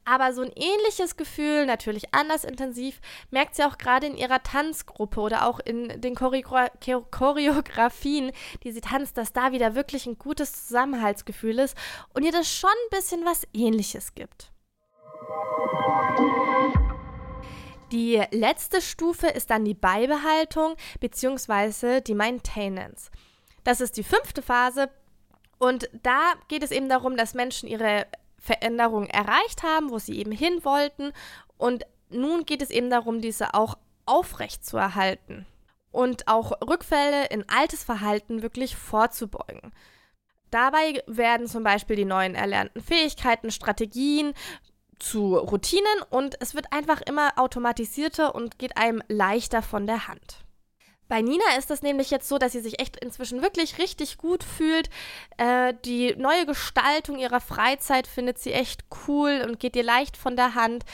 Aber 0.06 0.34
so 0.34 0.42
ein 0.42 0.52
ähnliches 0.56 1.16
Gefühl, 1.16 1.66
natürlich 1.66 2.14
anders 2.14 2.44
intensiv, 2.44 3.00
merkt 3.30 3.56
sie 3.56 3.64
auch 3.64 3.78
gerade 3.78 4.08
in 4.08 4.18
ihrer 4.18 4.42
Tanzgruppe 4.42 5.20
oder 5.20 5.48
auch 5.48 5.60
in 5.60 6.02
den 6.02 6.16
Choreografien, 6.16 8.32
die 8.64 8.72
sie 8.72 8.82
tanzt, 8.82 9.18
dass 9.18 9.34
da 9.34 9.52
wieder 9.52 9.76
wirklich 9.76 10.08
ein 10.08 10.18
gutes 10.18 10.68
Zusammenhaltsgefühl 10.68 11.60
ist 11.60 11.78
und 12.14 12.24
ihr 12.24 12.32
das 12.32 12.52
schon 12.52 12.70
ein 12.70 12.98
bisschen 12.98 13.26
was 13.26 13.48
Ähnliches 13.54 14.16
gibt. 14.16 14.52
Die 17.92 18.22
letzte 18.32 18.82
Stufe 18.82 19.28
ist 19.28 19.50
dann 19.50 19.66
die 19.66 19.74
Beibehaltung 19.74 20.76
bzw. 21.02 22.02
die 22.02 22.16
Maintenance. 22.16 23.12
Das 23.64 23.82
ist 23.82 23.98
die 23.98 24.04
fünfte 24.04 24.42
Phase, 24.42 24.90
und 25.62 25.92
da 26.02 26.34
geht 26.48 26.64
es 26.64 26.72
eben 26.72 26.90
darum, 26.90 27.16
dass 27.16 27.36
Menschen 27.36 27.70
ihre 27.70 28.08
Veränderung 28.40 29.06
erreicht 29.06 29.62
haben, 29.62 29.92
wo 29.92 30.00
sie 30.00 30.18
eben 30.18 30.32
hin 30.32 30.66
wollten. 30.66 31.14
Und 31.60 31.86
nun 32.10 32.46
geht 32.46 32.64
es 32.64 32.72
eben 32.72 32.90
darum, 32.90 33.22
diese 33.22 33.54
auch 33.54 33.78
aufrecht 34.08 34.66
zu 34.66 34.78
erhalten 34.78 35.46
und 35.92 36.28
auch 36.28 36.52
Rückfälle 36.68 37.28
in 37.28 37.48
altes 37.48 37.84
Verhalten 37.84 38.42
wirklich 38.42 38.76
vorzubeugen. 38.76 39.72
Dabei 40.50 41.04
werden 41.06 41.46
zum 41.46 41.64
Beispiel 41.64 41.96
die 41.96 42.06
neuen 42.06 42.34
erlernten 42.34 42.82
Fähigkeiten, 42.82 43.52
Strategien 43.52 44.34
zu 44.98 45.36
Routinen 45.36 46.02
und 46.10 46.42
es 46.42 46.56
wird 46.56 46.74
einfach 46.74 47.02
immer 47.02 47.34
automatisierter 47.38 48.34
und 48.34 48.58
geht 48.58 48.78
einem 48.78 49.04
leichter 49.10 49.62
von 49.62 49.86
der 49.86 50.08
Hand. 50.08 50.44
Bei 51.12 51.22
Nina 51.22 51.44
ist 51.58 51.70
das 51.70 51.82
nämlich 51.82 52.10
jetzt 52.10 52.30
so, 52.30 52.38
dass 52.38 52.54
sie 52.54 52.62
sich 52.62 52.80
echt 52.80 52.96
inzwischen 52.96 53.42
wirklich 53.42 53.80
richtig 53.80 54.18
gut 54.18 54.46
fühlt. 54.46 54.90
Äh, 55.36 55.74
die 55.84 56.16
neue 56.16 56.46
Gestaltung 56.46 57.20
ihrer 57.20 57.42
Freizeit 57.42 58.08
findet 58.08 58.40
sie 58.40 58.54
echt 58.54 58.86
cool 59.10 59.46
und 59.46 59.60
geht 59.60 59.76
ihr 59.76 59.84
leicht 59.84 60.16
von 60.16 60.38
der 60.38 60.56
Hand. 60.56 60.86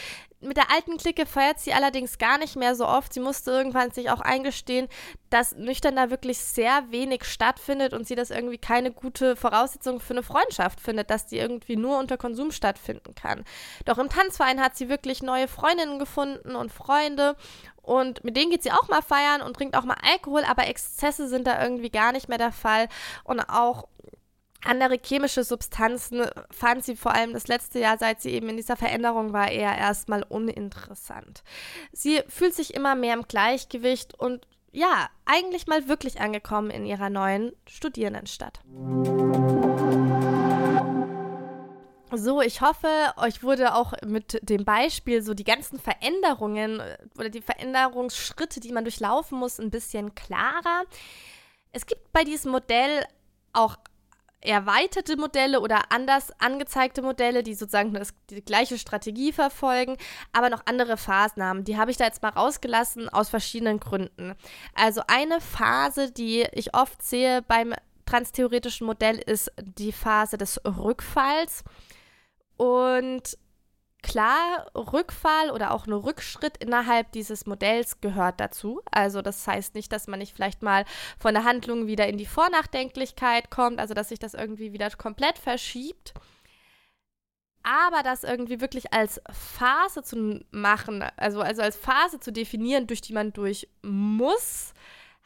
Mit 0.41 0.57
der 0.57 0.71
alten 0.71 0.97
Clique 0.97 1.27
feiert 1.27 1.59
sie 1.59 1.71
allerdings 1.71 2.17
gar 2.17 2.39
nicht 2.39 2.55
mehr 2.55 2.73
so 2.73 2.87
oft. 2.87 3.13
Sie 3.13 3.19
musste 3.19 3.51
irgendwann 3.51 3.91
sich 3.91 4.09
auch 4.09 4.19
eingestehen, 4.19 4.87
dass 5.29 5.55
nüchtern 5.55 5.95
da 5.95 6.09
wirklich 6.09 6.39
sehr 6.39 6.89
wenig 6.89 7.23
stattfindet 7.23 7.93
und 7.93 8.07
sie 8.07 8.15
das 8.15 8.31
irgendwie 8.31 8.57
keine 8.57 8.91
gute 8.91 9.35
Voraussetzung 9.35 9.99
für 9.99 10.13
eine 10.13 10.23
Freundschaft 10.23 10.79
findet, 10.79 11.11
dass 11.11 11.27
die 11.27 11.37
irgendwie 11.37 11.75
nur 11.75 11.99
unter 11.99 12.17
Konsum 12.17 12.51
stattfinden 12.51 13.13
kann. 13.13 13.45
Doch 13.85 13.99
im 13.99 14.09
Tanzverein 14.09 14.61
hat 14.61 14.77
sie 14.77 14.89
wirklich 14.89 15.21
neue 15.21 15.47
Freundinnen 15.47 15.99
gefunden 15.99 16.55
und 16.55 16.71
Freunde 16.71 17.35
und 17.87 18.21
mit 18.25 18.35
denen 18.35 18.51
geht 18.51 18.63
sie 18.63 18.71
auch 18.73 18.89
mal 18.89 19.01
feiern 19.01 19.41
und 19.41 19.55
trinkt 19.55 19.77
auch 19.77 19.85
mal 19.85 19.95
Alkohol, 20.03 20.43
aber 20.43 20.67
Exzesse 20.67 21.29
sind 21.29 21.47
da 21.47 21.63
irgendwie 21.63 21.89
gar 21.89 22.11
nicht 22.11 22.27
mehr 22.27 22.37
der 22.37 22.51
Fall. 22.51 22.89
Und 23.23 23.39
auch 23.39 23.87
andere 24.65 24.97
chemische 25.01 25.45
Substanzen 25.45 26.25
fand 26.51 26.83
sie 26.83 26.97
vor 26.97 27.13
allem 27.13 27.31
das 27.31 27.47
letzte 27.47 27.79
Jahr, 27.79 27.97
seit 27.97 28.21
sie 28.21 28.31
eben 28.31 28.49
in 28.49 28.57
dieser 28.57 28.75
Veränderung 28.75 29.31
war, 29.31 29.49
eher 29.49 29.77
erstmal 29.77 30.23
uninteressant. 30.23 31.43
Sie 31.93 32.21
fühlt 32.27 32.53
sich 32.53 32.73
immer 32.73 32.95
mehr 32.95 33.13
im 33.13 33.23
Gleichgewicht 33.23 34.19
und 34.19 34.45
ja, 34.73 35.07
eigentlich 35.25 35.67
mal 35.67 35.87
wirklich 35.87 36.19
angekommen 36.19 36.69
in 36.71 36.85
ihrer 36.85 37.09
neuen 37.09 37.53
Studierendenstadt. 37.69 38.59
So, 42.13 42.41
ich 42.41 42.61
hoffe, 42.61 42.87
euch 43.17 43.43
wurde 43.43 43.75
auch 43.75 43.93
mit 44.05 44.39
dem 44.41 44.63
Beispiel 44.63 45.21
so 45.21 45.33
die 45.33 45.43
ganzen 45.43 45.77
Veränderungen 45.77 46.79
äh, 46.79 46.97
oder 47.17 47.29
die 47.29 47.41
Veränderungsschritte, 47.41 48.61
die 48.61 48.71
man 48.71 48.85
durchlaufen 48.85 49.37
muss, 49.37 49.59
ein 49.59 49.71
bisschen 49.71 50.15
klarer. 50.15 50.83
Es 51.73 51.85
gibt 51.85 52.13
bei 52.13 52.23
diesem 52.23 52.51
Modell 52.53 53.05
auch 53.51 53.75
erweiterte 54.39 55.17
Modelle 55.17 55.59
oder 55.59 55.91
anders 55.91 56.31
angezeigte 56.39 57.01
Modelle, 57.01 57.43
die 57.43 57.55
sozusagen 57.55 57.99
die 58.29 58.41
gleiche 58.41 58.77
Strategie 58.77 59.33
verfolgen, 59.33 59.97
aber 60.31 60.49
noch 60.49 60.61
andere 60.65 60.95
Phasen 60.95 61.43
haben. 61.43 61.65
Die 61.65 61.77
habe 61.77 61.91
ich 61.91 61.97
da 61.97 62.05
jetzt 62.05 62.21
mal 62.21 62.29
rausgelassen 62.29 63.09
aus 63.09 63.29
verschiedenen 63.29 63.79
Gründen. 63.81 64.35
Also 64.75 65.01
eine 65.07 65.41
Phase, 65.41 66.11
die 66.11 66.45
ich 66.53 66.73
oft 66.73 67.03
sehe 67.03 67.41
beim 67.41 67.73
transtheoretischen 68.05 68.87
Modell, 68.87 69.17
ist 69.17 69.51
die 69.61 69.91
Phase 69.91 70.37
des 70.37 70.61
Rückfalls. 70.65 71.65
Und 72.57 73.37
klar, 74.03 74.67
Rückfall 74.75 75.51
oder 75.51 75.71
auch 75.71 75.85
nur 75.87 76.05
Rückschritt 76.05 76.57
innerhalb 76.57 77.11
dieses 77.11 77.45
Modells 77.45 78.01
gehört 78.01 78.39
dazu. 78.39 78.81
Also 78.91 79.21
das 79.21 79.45
heißt 79.45 79.75
nicht, 79.75 79.91
dass 79.91 80.07
man 80.07 80.19
nicht 80.19 80.33
vielleicht 80.33 80.61
mal 80.61 80.85
von 81.19 81.33
der 81.33 81.43
Handlung 81.43 81.87
wieder 81.87 82.07
in 82.07 82.17
die 82.17 82.25
Vornachdenklichkeit 82.25 83.49
kommt, 83.49 83.79
also 83.79 83.93
dass 83.93 84.09
sich 84.09 84.19
das 84.19 84.33
irgendwie 84.33 84.73
wieder 84.73 84.89
komplett 84.91 85.37
verschiebt. 85.37 86.13
Aber 87.63 88.01
das 88.01 88.23
irgendwie 88.23 88.61
wirklich 88.61 88.93
als 88.93 89.21
Phase 89.29 90.01
zu 90.01 90.39
machen, 90.51 91.03
also, 91.17 91.41
also 91.41 91.61
als 91.61 91.75
Phase 91.75 92.19
zu 92.19 92.31
definieren, 92.31 92.87
durch 92.87 93.01
die 93.01 93.13
man 93.13 93.33
durch 93.33 93.67
muss, 93.81 94.73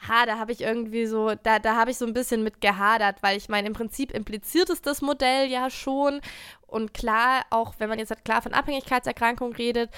ha, 0.08 0.26
da 0.26 0.38
habe 0.40 0.52
ich 0.52 0.62
irgendwie 0.62 1.06
so, 1.06 1.36
da, 1.36 1.60
da 1.60 1.76
habe 1.76 1.92
ich 1.92 1.98
so 1.98 2.06
ein 2.06 2.14
bisschen 2.14 2.44
mit 2.44 2.62
gehadert, 2.62 3.22
weil 3.22 3.38
ich 3.38 3.50
meine, 3.50 3.68
im 3.68 3.74
Prinzip 3.74 4.12
impliziert 4.12 4.70
es 4.70 4.82
das 4.82 5.02
Modell 5.02 5.48
ja 5.50 5.70
schon. 5.70 6.22
Und 6.68 6.94
klar, 6.94 7.44
auch 7.50 7.76
wenn 7.78 7.90
man 7.90 8.00
jetzt 8.00 8.10
halt 8.10 8.26
klar 8.26 8.42
von 8.42 8.54
Abhängigkeitserkrankungen 8.54 9.56
redet, 9.56 9.92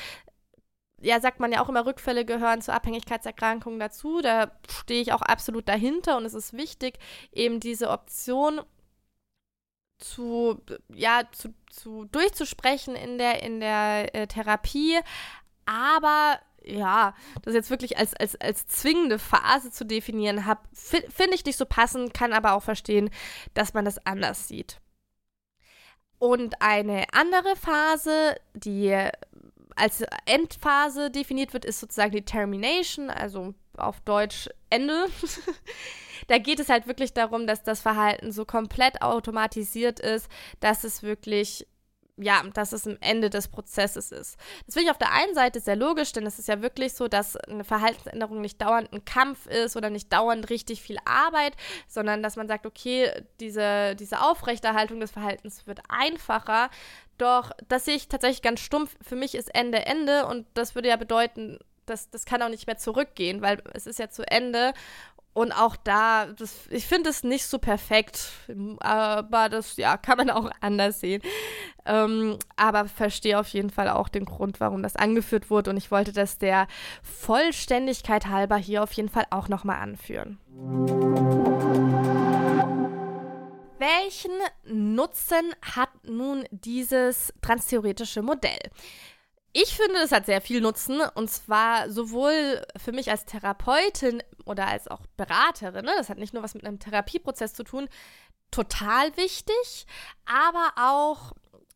ja, 1.01 1.19
sagt 1.19 1.39
man 1.39 1.51
ja 1.51 1.61
auch 1.61 1.69
immer, 1.69 1.85
Rückfälle 1.85 2.25
gehören 2.25 2.61
zu 2.61 2.73
Abhängigkeitserkrankungen 2.73 3.79
dazu. 3.79 4.21
Da 4.21 4.51
stehe 4.69 5.01
ich 5.01 5.13
auch 5.13 5.21
absolut 5.21 5.67
dahinter 5.67 6.17
und 6.17 6.25
es 6.25 6.33
ist 6.33 6.53
wichtig, 6.53 6.97
eben 7.31 7.59
diese 7.59 7.89
Option 7.89 8.61
zu, 9.99 10.61
ja, 10.93 11.23
zu, 11.31 11.53
zu 11.69 12.05
durchzusprechen 12.05 12.95
in 12.95 13.17
der, 13.17 13.43
in 13.43 13.59
der 13.59 14.15
äh, 14.15 14.27
Therapie. 14.27 14.99
Aber 15.65 16.39
ja, 16.65 17.13
das 17.41 17.53
jetzt 17.53 17.69
wirklich 17.69 17.97
als, 17.97 18.13
als, 18.13 18.39
als 18.39 18.67
zwingende 18.67 19.19
Phase 19.19 19.71
zu 19.71 19.85
definieren 19.85 20.45
habe, 20.45 20.61
finde 20.71 21.35
ich 21.35 21.45
nicht 21.45 21.57
so 21.57 21.65
passend, 21.65 22.13
kann 22.13 22.33
aber 22.33 22.53
auch 22.53 22.63
verstehen, 22.63 23.09
dass 23.53 23.73
man 23.73 23.85
das 23.85 24.05
anders 24.05 24.47
sieht. 24.47 24.79
Und 26.19 26.61
eine 26.61 27.05
andere 27.13 27.55
Phase, 27.55 28.37
die 28.53 28.97
als 29.75 30.03
Endphase 30.25 31.11
definiert 31.11 31.53
wird, 31.53 31.65
ist 31.65 31.79
sozusagen 31.79 32.13
die 32.13 32.25
Termination, 32.25 33.09
also 33.09 33.53
auf 33.77 33.99
Deutsch 34.01 34.49
Ende. 34.69 35.07
da 36.27 36.37
geht 36.37 36.59
es 36.59 36.69
halt 36.69 36.87
wirklich 36.87 37.13
darum, 37.13 37.47
dass 37.47 37.63
das 37.63 37.81
Verhalten 37.81 38.31
so 38.31 38.45
komplett 38.45 39.01
automatisiert 39.01 39.99
ist, 39.99 40.29
dass 40.59 40.83
es 40.83 41.03
wirklich 41.03 41.67
ja, 42.17 42.43
dass 42.53 42.73
es 42.73 42.85
am 42.85 42.97
Ende 43.01 43.29
des 43.29 43.47
Prozesses 43.47 44.11
ist. 44.11 44.37
Das 44.65 44.75
finde 44.75 44.85
ich 44.85 44.91
auf 44.91 44.97
der 44.99 45.13
einen 45.13 45.33
Seite 45.33 45.59
sehr 45.59 45.75
logisch, 45.75 46.11
denn 46.11 46.25
es 46.27 46.37
ist 46.37 46.47
ja 46.47 46.61
wirklich 46.61 46.93
so, 46.93 47.07
dass 47.07 47.35
eine 47.37 47.63
Verhaltensänderung 47.63 48.39
nicht 48.39 48.61
dauernd 48.61 48.93
ein 48.93 49.03
Kampf 49.03 49.47
ist 49.47 49.75
oder 49.75 49.89
nicht 49.89 50.13
dauernd 50.13 50.49
richtig 50.49 50.81
viel 50.81 50.97
Arbeit, 51.05 51.53
sondern 51.87 52.21
dass 52.21 52.35
man 52.35 52.47
sagt, 52.47 52.67
okay, 52.67 53.11
diese, 53.39 53.95
diese 53.95 54.21
Aufrechterhaltung 54.21 54.99
des 54.99 55.11
Verhaltens 55.11 55.65
wird 55.65 55.79
einfacher. 55.89 56.69
Doch 57.17 57.51
das 57.67 57.85
sehe 57.85 57.95
ich 57.95 58.07
tatsächlich 58.07 58.43
ganz 58.43 58.59
stumpf. 58.59 58.95
Für 59.01 59.15
mich 59.15 59.33
ist 59.33 59.53
Ende 59.53 59.85
Ende 59.85 60.27
und 60.27 60.45
das 60.53 60.75
würde 60.75 60.89
ja 60.89 60.97
bedeuten, 60.97 61.57
das, 61.85 62.09
das 62.09 62.25
kann 62.25 62.41
auch 62.41 62.49
nicht 62.49 62.67
mehr 62.67 62.77
zurückgehen, 62.77 63.41
weil 63.41 63.61
es 63.73 63.87
ist 63.87 63.99
ja 63.99 64.09
zu 64.09 64.25
Ende. 64.29 64.73
Und 65.33 65.51
auch 65.51 65.75
da, 65.75 66.27
das, 66.27 66.67
ich 66.69 66.85
finde 66.85 67.09
es 67.09 67.23
nicht 67.23 67.47
so 67.47 67.57
perfekt, 67.57 68.31
aber 68.79 69.49
das 69.49 69.77
ja, 69.77 69.97
kann 69.97 70.17
man 70.17 70.29
auch 70.29 70.51
anders 70.61 70.99
sehen. 70.99 71.23
Ähm, 71.85 72.37
aber 72.55 72.87
verstehe 72.87 73.39
auf 73.39 73.47
jeden 73.47 73.71
Fall 73.71 73.89
auch 73.89 74.09
den 74.09 74.25
Grund, 74.25 74.59
warum 74.59 74.83
das 74.83 74.95
angeführt 74.95 75.49
wurde. 75.49 75.71
Und 75.71 75.77
ich 75.77 75.89
wollte 75.89 76.13
das 76.13 76.37
der 76.37 76.67
Vollständigkeit 77.01 78.27
halber 78.27 78.57
hier 78.57 78.83
auf 78.83 78.93
jeden 78.93 79.09
Fall 79.09 79.25
auch 79.31 79.49
nochmal 79.49 79.79
anführen. 79.81 80.37
Welchen 83.79 84.31
Nutzen 84.65 85.53
hat 85.61 85.89
nun 86.03 86.45
dieses 86.51 87.33
transtheoretische 87.41 88.21
Modell? 88.21 88.59
Ich 89.55 89.75
finde, 89.75 89.99
es 89.99 90.11
hat 90.11 90.25
sehr 90.25 90.41
viel 90.41 90.61
Nutzen 90.61 90.99
und 91.13 91.29
zwar 91.29 91.91
sowohl 91.91 92.65
für 92.75 92.91
mich 92.91 93.11
als 93.11 93.25
Therapeutin 93.25 94.23
oder 94.45 94.67
als 94.67 94.87
auch 94.87 95.01
Beraterin. 95.15 95.85
Ne? 95.85 95.91
Das 95.95 96.09
hat 96.09 96.17
nicht 96.17 96.33
nur 96.33 96.41
was 96.41 96.55
mit 96.55 96.65
einem 96.65 96.79
Therapieprozess 96.79 97.53
zu 97.53 97.63
tun, 97.63 97.87
total 98.49 99.15
wichtig, 99.15 99.85
aber 100.25 100.73
auch 100.75 101.33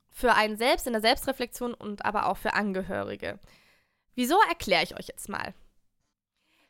für 0.09 0.33
einen 0.33 0.57
selbst 0.57 0.87
in 0.87 0.93
der 0.93 1.03
Selbstreflexion 1.03 1.75
und 1.75 2.03
aber 2.03 2.25
auch 2.25 2.37
für 2.37 2.53
Angehörige. 2.53 3.39
Wieso 4.15 4.39
erkläre 4.49 4.83
ich 4.83 4.97
euch 4.97 5.07
jetzt 5.07 5.29
mal? 5.29 5.53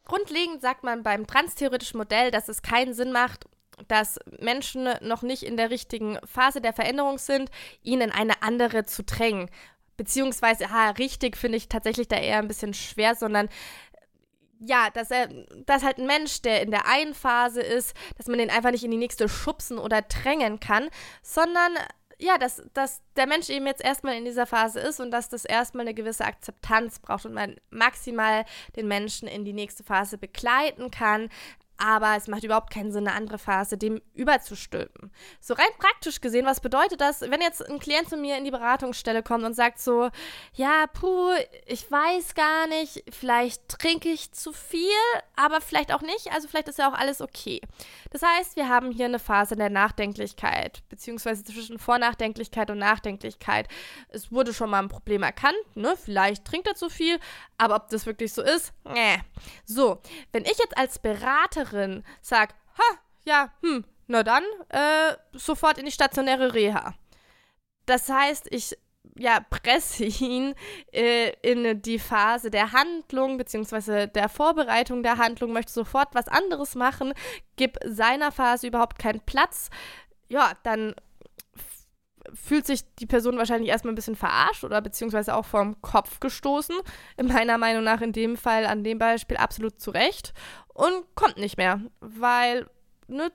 Grundlegend 0.04 0.62
sagt 0.62 0.84
man 0.84 1.04
beim 1.04 1.26
transtheoretischen 1.26 1.98
Modell, 1.98 2.32
dass 2.32 2.50
es 2.50 2.62
keinen 2.62 2.94
Sinn 2.94 3.14
macht, 3.14 3.46
dass 3.88 4.20
Menschen 4.40 4.90
noch 5.02 5.22
nicht 5.22 5.44
in 5.44 5.56
der 5.56 5.70
richtigen 5.70 6.18
Phase 6.26 6.60
der 6.60 6.74
Veränderung 6.74 7.18
sind, 7.18 7.50
ihnen 7.82 8.10
in 8.10 8.12
eine 8.12 8.42
andere 8.42 8.86
zu 8.86 9.04
drängen 9.04 9.50
beziehungsweise, 9.98 10.70
ha, 10.72 10.92
richtig 10.92 11.36
finde 11.36 11.58
ich 11.58 11.68
tatsächlich 11.68 12.08
da 12.08 12.18
eher 12.18 12.38
ein 12.38 12.48
bisschen 12.48 12.74
schwer, 12.74 13.16
sondern 13.16 13.50
ja, 14.60 14.90
dass 14.90 15.12
er, 15.12 15.28
dass 15.66 15.84
halt 15.84 15.98
ein 15.98 16.08
Mensch, 16.08 16.42
der 16.42 16.62
in 16.62 16.72
der 16.72 16.88
einen 16.88 17.14
Phase 17.14 17.62
ist, 17.62 17.96
dass 18.18 18.28
man 18.28 18.40
den 18.40 18.50
einfach 18.50 18.72
nicht 18.72 18.84
in 18.84 18.92
die 18.92 18.98
nächste 18.98 19.30
schubsen 19.30 19.78
oder 19.78 20.02
drängen 20.02 20.60
kann, 20.60 20.90
sondern 21.22 21.74
ja, 22.20 22.38
dass, 22.40 22.64
dass 22.74 23.02
der 23.16 23.28
Mensch 23.28 23.50
eben 23.50 23.68
jetzt 23.68 23.84
erstmal 23.84 24.16
in 24.16 24.26
dieser 24.26 24.48
Phase 24.48 24.80
ist 24.80 25.00
und 25.00 25.12
dass 25.12 25.30
das 25.30 25.46
erstmal 25.46 25.86
eine 25.86 25.94
gewisse 25.94 26.26
Akzeptanz 26.26 27.00
braucht 27.00 27.28
und 27.28 27.34
man 27.34 27.58
maximal 27.70 28.46
den 28.76 28.88
Menschen 28.88 29.28
in 29.28 29.46
die 29.46 29.54
nächste 29.54 29.84
Phase 29.84 30.18
begleiten 30.18 30.90
kann, 30.90 31.30
aber 31.78 32.16
es 32.16 32.28
macht 32.28 32.44
überhaupt 32.44 32.72
keinen 32.74 32.92
Sinn, 32.92 33.08
eine 33.08 33.16
andere 33.16 33.38
Phase 33.38 33.78
dem 33.78 34.02
überzustülpen. 34.14 35.12
So 35.40 35.54
rein 35.54 35.68
praktisch 35.78 36.22
gesehen, 36.22 36.46
was 36.46 36.60
bedeutet 36.60 37.02
das, 37.02 37.22
wenn 37.22 37.42
jetzt 37.42 37.68
ein 37.68 37.80
Klient 37.80 38.10
zu 38.10 38.18
mir 38.18 38.38
in 38.38 38.44
die 38.44 38.52
Beratungsstelle 38.52 39.24
kommt 39.24 39.44
und 39.44 39.56
sagt 39.56 39.80
so, 39.80 40.10
ja, 40.54 40.86
puh, 40.88 41.32
ich 41.66 41.90
weiß 41.92 42.36
gar 42.36 42.68
nicht, 42.68 43.04
vielleicht 43.14 43.70
trinke 43.70 44.10
ich 44.10 44.32
zu 44.32 44.54
viel, 44.54 44.82
aber 45.36 45.62
vielleicht 45.62 45.94
auch 45.94 46.02
nicht, 46.02 46.32
also 46.32 46.48
vielleicht 46.48 46.68
ist 46.68 46.80
ja 46.80 46.90
auch 46.90 46.98
alles 46.98 47.22
okay. 47.22 47.62
Das 48.12 48.22
heißt, 48.24 48.56
wir 48.56 48.70
haben 48.70 48.92
hier 48.92 49.06
eine 49.06 49.20
Phase 49.20 49.56
der 49.56 49.70
Nachdenklichkeit, 49.70 50.82
beziehungsweise 50.90 51.44
zwischen 51.44 51.80
Vornachdenklichkeit 51.80 52.72
und 52.72 52.80
Nachdenklichkeit. 52.80 53.68
Es 54.10 54.32
wurde 54.32 54.54
schon 54.54 54.70
mal 54.70 54.80
ein 54.80 54.90
Problem 54.90 55.24
erkannt, 55.24 55.58
ne, 55.76 55.96
vielleicht 55.96 56.46
trinkt 56.46 56.68
er 56.68 56.76
zu 56.76 56.90
viel, 56.90 57.20
aber 57.58 57.76
ob 57.76 57.90
das 57.90 58.06
wirklich 58.06 58.34
so 58.34 58.42
ist, 58.42 58.74
nee. 58.86 59.22
So, 59.66 60.02
wenn 60.32 60.44
ich 60.44 60.58
jetzt 60.58 60.78
als 60.78 61.00
Beraterin 61.68 62.04
sage, 62.22 62.54
ha, 62.78 62.98
ja, 63.26 63.50
hm, 63.62 63.84
na 64.08 64.24
dann, 64.24 64.44
äh, 64.70 65.16
sofort 65.34 65.78
in 65.78 65.86
die 65.86 65.92
stationäre 65.92 66.54
Reha. 66.54 66.94
Das 67.86 68.10
heißt, 68.10 68.48
ich 68.52 68.78
ja, 69.18 69.40
presse 69.40 70.04
ihn 70.24 70.54
äh, 70.92 71.32
in 71.42 71.82
die 71.82 72.00
Phase 72.00 72.52
der 72.52 72.72
Handlung 72.72 73.38
beziehungsweise 73.38 74.08
der 74.08 74.30
Vorbereitung 74.30 75.02
der 75.02 75.18
Handlung, 75.18 75.54
möchte 75.54 75.72
sofort 75.72 76.14
was 76.14 76.28
anderes 76.28 76.76
machen, 76.76 77.14
gib 77.56 77.78
seiner 77.86 78.32
Phase 78.32 78.68
überhaupt 78.68 79.00
keinen 79.00 79.22
Platz. 79.22 79.70
Ja, 80.30 80.52
dann 80.64 80.94
fühlt 82.34 82.66
sich 82.66 82.82
die 82.96 83.06
Person 83.06 83.38
wahrscheinlich 83.38 83.70
erstmal 83.70 83.94
ein 83.94 83.96
bisschen 83.96 84.16
verarscht 84.16 84.66
oder 84.66 84.82
beziehungsweise 84.82 85.34
auch 85.34 85.46
vom 85.46 85.82
Kopf 85.82 86.20
gestoßen. 86.20 86.76
In 87.16 87.28
meiner 87.28 87.58
Meinung 87.58 87.84
nach 87.84 88.02
in 88.02 88.12
dem 88.12 88.36
Fall, 88.36 88.66
an 88.66 88.84
dem 88.84 89.00
Beispiel 89.00 89.38
absolut 89.38 89.80
zurecht 89.80 90.34
und 90.78 91.16
kommt 91.16 91.38
nicht 91.38 91.58
mehr, 91.58 91.82
weil 92.00 92.68
ne, 93.08 93.32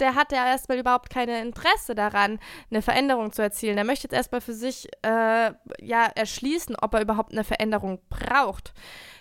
der 0.00 0.14
hat 0.14 0.32
ja 0.32 0.46
erstmal 0.46 0.78
überhaupt 0.78 1.08
keine 1.10 1.40
Interesse 1.40 1.94
daran, 1.94 2.40
eine 2.70 2.82
Veränderung 2.82 3.32
zu 3.32 3.42
erzielen. 3.42 3.78
Er 3.78 3.84
möchte 3.84 4.04
jetzt 4.04 4.14
erstmal 4.14 4.40
für 4.40 4.54
sich 4.54 4.88
äh, 5.02 5.52
ja 5.80 6.06
erschließen, 6.14 6.76
ob 6.80 6.94
er 6.94 7.02
überhaupt 7.02 7.32
eine 7.32 7.44
Veränderung 7.44 8.00
braucht. 8.08 8.72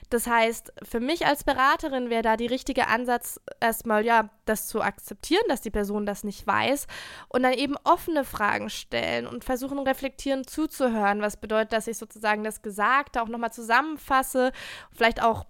Das 0.09 0.25
heißt, 0.25 0.73
für 0.81 0.99
mich 0.99 1.27
als 1.27 1.43
Beraterin 1.43 2.09
wäre 2.09 2.23
da 2.23 2.35
die 2.35 2.47
richtige 2.47 2.87
Ansatz, 2.87 3.39
erstmal 3.59 4.03
ja, 4.03 4.29
das 4.45 4.67
zu 4.67 4.81
akzeptieren, 4.81 5.43
dass 5.47 5.61
die 5.61 5.69
Person 5.69 6.07
das 6.07 6.23
nicht 6.23 6.47
weiß 6.47 6.87
und 7.27 7.43
dann 7.43 7.53
eben 7.53 7.75
offene 7.83 8.23
Fragen 8.23 8.71
stellen 8.71 9.27
und 9.27 9.43
versuchen, 9.43 9.77
reflektierend 9.77 10.49
zuzuhören. 10.49 11.21
Was 11.21 11.37
bedeutet, 11.37 11.73
dass 11.73 11.85
ich 11.85 11.99
sozusagen 11.99 12.43
das 12.43 12.63
Gesagte 12.63 13.21
auch 13.21 13.27
nochmal 13.27 13.53
zusammenfasse, 13.53 14.51
vielleicht 14.91 15.21
auch 15.21 15.45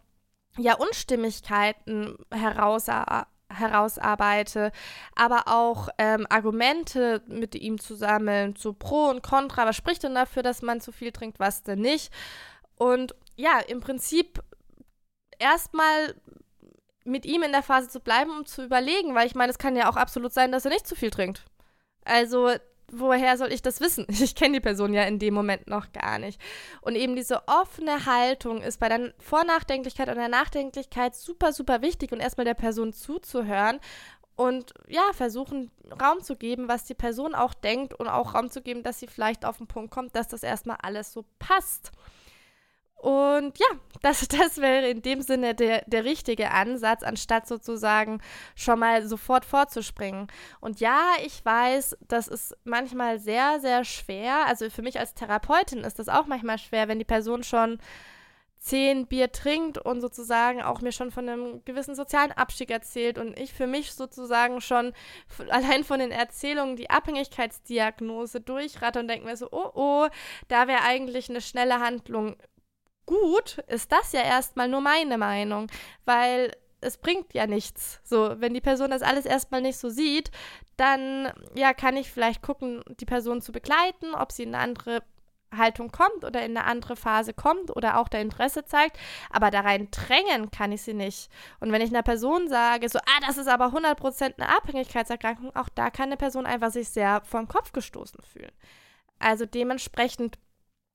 ja, 0.60 0.76
Unstimmigkeiten 0.76 2.18
herausarbeite 2.32 3.28
herausarbeite, 3.52 4.72
aber 5.16 5.48
auch 5.48 5.90
ähm, 5.98 6.28
Argumente 6.30 7.24
mit 7.28 7.56
ihm 7.56 7.80
zu 7.80 7.96
sammeln, 7.96 8.56
zu 8.56 8.74
Pro 8.74 9.10
und 9.10 9.24
Contra, 9.24 9.66
was 9.66 9.76
spricht 9.76 10.04
denn 10.04 10.14
dafür, 10.14 10.44
dass 10.44 10.62
man 10.62 10.82
zu 10.82 10.92
viel 10.92 11.12
trinkt, 11.12 11.40
was 11.40 11.64
denn 11.64 11.80
nicht. 11.80 12.14
Und 12.78 13.16
ja, 13.36 13.60
im 13.68 13.80
Prinzip 13.80 14.40
erstmal 15.40 16.16
mit 17.06 17.26
ihm 17.26 17.42
in 17.42 17.52
der 17.52 17.64
Phase 17.64 17.90
zu 17.90 18.00
bleiben, 18.00 18.32
um 18.32 18.46
zu 18.46 18.64
überlegen, 18.64 19.16
weil 19.16 19.26
ich 19.26 19.36
meine, 19.36 19.50
es 19.50 19.58
kann 19.58 19.76
ja 19.76 19.90
auch 19.90 19.96
absolut 19.96 20.34
sein, 20.34 20.52
dass 20.52 20.66
er 20.66 20.72
nicht 20.72 20.88
zu 20.88 20.96
viel 20.96 21.10
trinkt. 21.10 21.46
Also, 22.06 22.52
woher 22.92 23.38
soll 23.38 23.52
ich 23.52 23.62
das 23.62 23.82
wissen? 23.82 24.06
Ich 24.30 24.36
kenne 24.36 24.56
die 24.56 24.60
Person 24.60 24.94
ja 24.94 25.04
in 25.04 25.20
dem 25.20 25.34
Moment 25.34 25.68
noch 25.68 25.92
gar 25.92 26.20
nicht. 26.20 26.40
Und 26.82 26.96
eben 26.96 27.16
diese 27.16 27.48
offene 27.48 28.06
Haltung 28.06 28.62
ist 28.62 28.80
bei 28.80 28.90
der 28.90 29.14
Vornachdenklichkeit 29.20 30.10
und 30.10 30.16
der 30.16 30.28
Nachdenklichkeit 30.28 31.16
super, 31.16 31.54
super 31.54 31.82
wichtig 31.82 32.12
und 32.12 32.20
erstmal 32.20 32.46
der 32.46 32.54
Person 32.54 32.94
zuzuhören 32.94 33.80
und 34.40 34.74
ja, 34.88 35.04
versuchen 35.12 35.70
Raum 36.02 36.22
zu 36.22 36.38
geben, 36.38 36.70
was 36.70 36.86
die 36.86 36.94
Person 36.94 37.36
auch 37.36 37.54
denkt 37.54 37.94
und 37.94 38.08
auch 38.08 38.36
Raum 38.36 38.50
zu 38.50 38.62
geben, 38.62 38.84
dass 38.84 39.00
sie 39.00 39.08
vielleicht 39.08 39.44
auf 39.44 39.58
den 39.58 39.68
Punkt 39.68 39.92
kommt, 39.92 40.16
dass 40.16 40.30
das 40.30 40.44
erstmal 40.44 40.78
alles 40.82 41.12
so 41.12 41.26
passt. 41.40 41.92
Und 43.00 43.58
ja, 43.58 43.68
das, 44.02 44.28
das 44.28 44.58
wäre 44.58 44.90
in 44.90 45.02
dem 45.02 45.22
Sinne 45.22 45.56
der, 45.56 45.84
der 45.88 46.04
richtige 46.04 46.52
Ansatz, 46.52 47.04
anstatt 47.04 47.48
sozusagen 47.48 48.22
schon 48.56 48.80
mal 48.80 49.06
sofort 49.08 49.46
vorzuspringen. 49.46 50.28
Und 50.60 50.80
ja, 50.80 51.14
ich 51.26 51.44
weiß, 51.44 51.98
das 52.08 52.28
ist 52.28 52.56
manchmal 52.66 53.20
sehr, 53.20 53.60
sehr 53.60 53.86
schwer. 53.86 54.46
Also 54.48 54.70
für 54.70 54.82
mich 54.82 55.00
als 55.00 55.14
Therapeutin 55.14 55.80
ist 55.80 56.00
das 56.00 56.10
auch 56.10 56.28
manchmal 56.28 56.58
schwer, 56.58 56.88
wenn 56.88 57.00
die 57.00 57.06
Person 57.06 57.44
schon 57.44 57.80
zehn 58.60 59.08
Bier 59.08 59.32
trinkt 59.32 59.78
und 59.78 60.02
sozusagen 60.02 60.62
auch 60.62 60.82
mir 60.82 60.92
schon 60.92 61.12
von 61.12 61.28
einem 61.28 61.64
gewissen 61.64 61.96
sozialen 61.96 62.34
Abstieg 62.34 62.70
erzählt 62.70 63.18
und 63.18 63.40
ich 63.40 63.54
für 63.54 63.68
mich 63.68 63.94
sozusagen 63.94 64.60
schon 64.60 64.94
allein 65.50 65.84
von 65.84 66.00
den 66.00 66.12
Erzählungen 66.12 66.76
die 66.76 66.90
Abhängigkeitsdiagnose 66.90 68.42
durchratte 68.42 69.00
und 69.00 69.08
denke 69.08 69.26
mir 69.26 69.38
so, 69.38 69.48
oh 69.52 69.72
oh, 69.74 70.08
da 70.50 70.68
wäre 70.68 70.84
eigentlich 70.84 71.30
eine 71.30 71.42
schnelle 71.42 71.80
Handlung 71.80 72.36
gut, 73.10 73.58
ist 73.68 73.92
das 73.92 74.12
ja 74.12 74.22
erstmal 74.22 74.68
nur 74.68 74.82
meine 74.82 75.18
Meinung, 75.18 75.68
weil 76.06 76.56
es 76.80 76.98
bringt 76.98 77.34
ja 77.34 77.48
nichts. 77.48 78.00
So, 78.04 78.36
wenn 78.40 78.54
die 78.54 78.62
Person 78.62 78.92
das 78.92 79.02
alles 79.02 79.26
erstmal 79.26 79.62
nicht 79.62 79.78
so 79.78 79.90
sieht, 79.90 80.30
dann 80.78 81.34
ja, 81.56 81.74
kann 81.74 81.98
ich 81.98 82.12
vielleicht 82.12 82.44
gucken, 82.44 82.84
die 83.00 83.06
Person 83.06 83.42
zu 83.42 83.52
begleiten, 83.52 84.14
ob 84.14 84.32
sie 84.32 84.44
in 84.44 84.54
eine 84.54 84.64
andere 84.64 85.04
Haltung 85.56 85.92
kommt 85.92 86.24
oder 86.24 86.46
in 86.46 86.56
eine 86.56 86.68
andere 86.68 86.96
Phase 86.96 87.34
kommt 87.34 87.76
oder 87.76 87.98
auch 87.98 88.08
der 88.08 88.22
Interesse 88.22 88.66
zeigt, 88.66 89.00
aber 89.32 89.50
da 89.50 89.62
rein 89.62 89.90
drängen 89.90 90.52
kann 90.52 90.72
ich 90.72 90.84
sie 90.84 90.94
nicht. 90.94 91.32
Und 91.60 91.72
wenn 91.72 91.82
ich 91.82 91.90
einer 91.90 92.04
Person 92.04 92.48
sage, 92.48 92.88
so, 92.88 93.00
ah, 93.00 93.26
das 93.26 93.40
ist 93.40 93.48
aber 93.48 93.74
100% 93.74 94.36
eine 94.38 94.56
Abhängigkeitserkrankung, 94.56 95.56
auch 95.56 95.70
da 95.70 95.90
kann 95.90 96.06
eine 96.06 96.18
Person 96.18 96.46
einfach 96.46 96.72
sich 96.72 96.90
sehr 96.90 97.22
vom 97.26 97.48
Kopf 97.48 97.72
gestoßen 97.72 98.22
fühlen. 98.22 98.52
Also 99.18 99.48
dementsprechend 99.48 100.38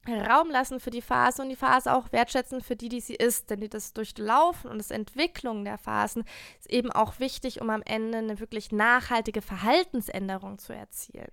Raum 0.09 0.51
lassen 0.51 0.81
für 0.81 0.91
die 0.91 1.03
Phase 1.03 1.43
und 1.43 1.49
die 1.49 1.57
Phase 1.57 1.95
auch 1.95 2.13
wertschätzen 2.13 2.61
für 2.61 2.77
die, 2.77 2.89
die 2.89 3.01
sie 3.01 3.15
ist. 3.15 3.51
Denn 3.51 3.69
das 3.69 3.93
Durchlaufen 3.93 4.71
und 4.71 4.79
das 4.79 4.91
Entwicklung 4.91 5.65
der 5.65 5.79
Phasen 5.79 6.25
ist 6.59 6.71
eben 6.71 6.93
auch 6.93 7.19
wichtig, 7.21 7.61
um 7.61 7.71
am 7.71 7.83
Ende 7.83 8.19
eine 8.19 8.41
wirklich 8.41 8.73
nachhaltige 8.73 9.43
Verhaltensänderung 9.43 10.59
zu 10.59 10.75
erzielen. 10.75 11.31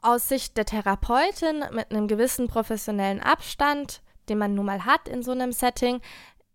Aus 0.00 0.28
Sicht 0.28 0.56
der 0.56 0.64
Therapeutin 0.64 1.64
mit 1.72 1.90
einem 1.90 2.08
gewissen 2.08 2.46
professionellen 2.46 3.20
Abstand, 3.20 4.00
den 4.28 4.38
man 4.38 4.54
nun 4.54 4.66
mal 4.66 4.84
hat 4.84 5.08
in 5.08 5.22
so 5.22 5.32
einem 5.32 5.52
Setting, 5.52 6.00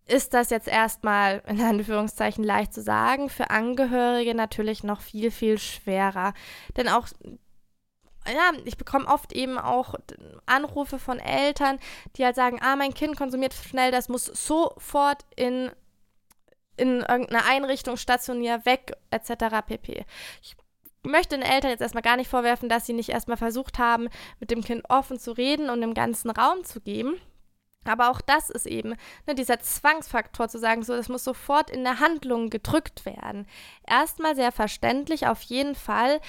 ist 0.06 0.34
das 0.34 0.50
jetzt 0.50 0.68
erstmal 0.68 1.42
in 1.46 1.60
Anführungszeichen 1.60 2.44
leicht 2.44 2.74
zu 2.74 2.82
sagen, 2.82 3.30
für 3.30 3.50
Angehörige 3.50 4.34
natürlich 4.34 4.84
noch 4.84 5.00
viel, 5.00 5.30
viel 5.30 5.58
schwerer. 5.58 6.34
Denn 6.76 6.88
auch 6.88 7.08
ja, 8.32 8.52
ich 8.64 8.76
bekomme 8.76 9.06
oft 9.06 9.32
eben 9.32 9.58
auch 9.58 9.94
Anrufe 10.46 10.98
von 10.98 11.18
Eltern, 11.18 11.78
die 12.16 12.24
halt 12.24 12.36
sagen, 12.36 12.58
ah, 12.62 12.76
mein 12.76 12.94
Kind 12.94 13.16
konsumiert 13.16 13.54
schnell, 13.54 13.90
das 13.90 14.08
muss 14.08 14.24
sofort 14.24 15.24
in, 15.36 15.70
in 16.76 17.00
irgendeine 17.00 17.44
Einrichtung 17.44 17.96
stationär 17.96 18.64
weg, 18.64 18.92
etc. 19.10 19.66
pp. 19.66 20.04
Ich 20.42 20.56
möchte 21.02 21.36
den 21.36 21.46
Eltern 21.46 21.70
jetzt 21.70 21.82
erstmal 21.82 22.02
gar 22.02 22.16
nicht 22.16 22.30
vorwerfen, 22.30 22.68
dass 22.68 22.86
sie 22.86 22.94
nicht 22.94 23.10
erstmal 23.10 23.36
versucht 23.36 23.78
haben, 23.78 24.08
mit 24.40 24.50
dem 24.50 24.62
Kind 24.62 24.84
offen 24.88 25.18
zu 25.18 25.32
reden 25.32 25.70
und 25.70 25.80
dem 25.80 25.94
ganzen 25.94 26.30
Raum 26.30 26.64
zu 26.64 26.80
geben. 26.80 27.20
Aber 27.86 28.10
auch 28.10 28.20
das 28.20 28.50
ist 28.50 28.66
eben 28.66 28.94
ne, 29.26 29.34
dieser 29.34 29.60
Zwangsfaktor 29.60 30.48
zu 30.48 30.58
sagen, 30.58 30.82
so, 30.82 30.96
das 30.96 31.08
muss 31.08 31.24
sofort 31.24 31.70
in 31.70 31.84
der 31.84 32.00
Handlung 32.00 32.50
gedrückt 32.50 33.04
werden. 33.04 33.46
Erstmal 33.86 34.34
sehr 34.34 34.52
verständlich, 34.52 35.26
auf 35.26 35.42
jeden 35.42 35.74
Fall, 35.74 36.20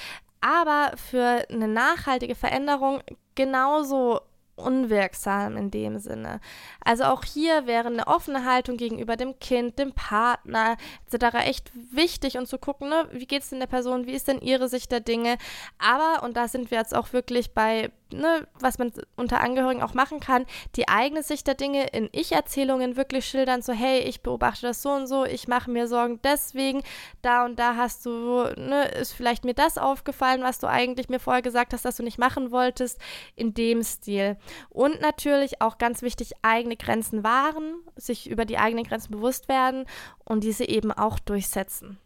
aber 0.45 0.95
für 0.95 1.43
eine 1.49 1.67
nachhaltige 1.67 2.35
Veränderung 2.35 3.01
genauso 3.33 4.21
unwirksam 4.55 5.57
in 5.57 5.71
dem 5.71 5.97
Sinne. 5.97 6.39
Also 6.83 7.05
auch 7.05 7.23
hier 7.23 7.65
wäre 7.65 7.87
eine 7.87 8.07
offene 8.07 8.45
Haltung 8.45 8.77
gegenüber 8.77 9.17
dem 9.17 9.39
Kind, 9.39 9.79
dem 9.79 9.93
Partner 9.93 10.77
etc. 11.11 11.37
echt 11.45 11.71
wichtig 11.91 12.37
und 12.37 12.47
zu 12.47 12.59
gucken, 12.59 12.89
ne, 12.89 13.09
wie 13.11 13.25
geht 13.25 13.41
es 13.41 13.49
denn 13.49 13.59
der 13.59 13.67
Person, 13.67 14.05
wie 14.05 14.13
ist 14.13 14.27
denn 14.27 14.39
ihre 14.39 14.69
Sicht 14.69 14.91
der 14.91 15.01
Dinge. 15.01 15.37
Aber, 15.79 16.23
und 16.23 16.37
da 16.37 16.47
sind 16.47 16.69
wir 16.69 16.77
jetzt 16.77 16.95
auch 16.95 17.11
wirklich 17.11 17.53
bei 17.53 17.91
ne, 18.11 18.47
was 18.59 18.77
man 18.77 18.91
unter 19.15 19.41
Angehörigen 19.41 19.81
auch 19.81 19.93
machen 19.93 20.19
kann, 20.19 20.45
die 20.75 20.87
eigene 20.87 21.23
Sicht 21.23 21.47
der 21.47 21.55
Dinge 21.55 21.87
in 21.87 22.09
Ich-Erzählungen 22.11 22.95
wirklich 22.95 23.25
schildern, 23.25 23.61
so 23.61 23.73
hey, 23.73 23.99
ich 23.99 24.21
beobachte 24.21 24.67
das 24.67 24.81
so 24.81 24.91
und 24.91 25.07
so, 25.07 25.25
ich 25.25 25.47
mache 25.47 25.71
mir 25.71 25.87
Sorgen 25.87 26.19
deswegen, 26.23 26.83
da 27.21 27.45
und 27.45 27.57
da 27.59 27.75
hast 27.75 28.05
du, 28.05 28.43
ne, 28.57 28.85
ist 28.99 29.13
vielleicht 29.13 29.45
mir 29.45 29.53
das 29.53 29.77
aufgefallen, 29.77 30.43
was 30.43 30.59
du 30.59 30.67
eigentlich 30.67 31.09
mir 31.09 31.19
vorher 31.19 31.41
gesagt 31.41 31.73
hast, 31.73 31.85
dass 31.85 31.97
du 31.97 32.03
nicht 32.03 32.17
machen 32.17 32.51
wolltest, 32.51 32.99
in 33.35 33.53
dem 33.53 33.83
Stil. 33.83 34.37
Und 34.69 35.01
natürlich 35.01 35.61
auch 35.61 35.77
ganz 35.77 36.01
wichtig, 36.01 36.33
eigene 36.41 36.77
Grenzen 36.77 37.23
wahren, 37.23 37.75
sich 37.95 38.29
über 38.29 38.45
die 38.45 38.57
eigenen 38.57 38.85
Grenzen 38.85 39.11
bewusst 39.11 39.47
werden 39.49 39.85
und 40.23 40.43
diese 40.43 40.67
eben 40.67 40.91
auch 40.91 41.19
durchsetzen. 41.19 41.99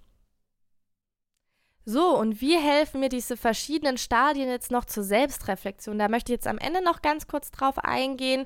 So, 1.91 2.15
und 2.15 2.39
wie 2.39 2.56
helfen 2.56 2.99
mir 2.99 3.10
diese 3.10 3.36
verschiedenen 3.36 3.97
Stadien 3.97 4.47
jetzt 4.47 4.69
noch 4.69 4.86
zur 4.86 5.02
Selbstreflexion? 5.02 5.97
Da 5.97 6.08
möchte 6.08 6.32
ich 6.32 6.36
jetzt 6.36 6.45
am 6.45 6.60
Ende 6.60 6.84
noch 6.84 7.02
ganz 7.02 7.25
kurz 7.25 7.49
drauf 7.49 7.80
eingehen. 7.80 8.45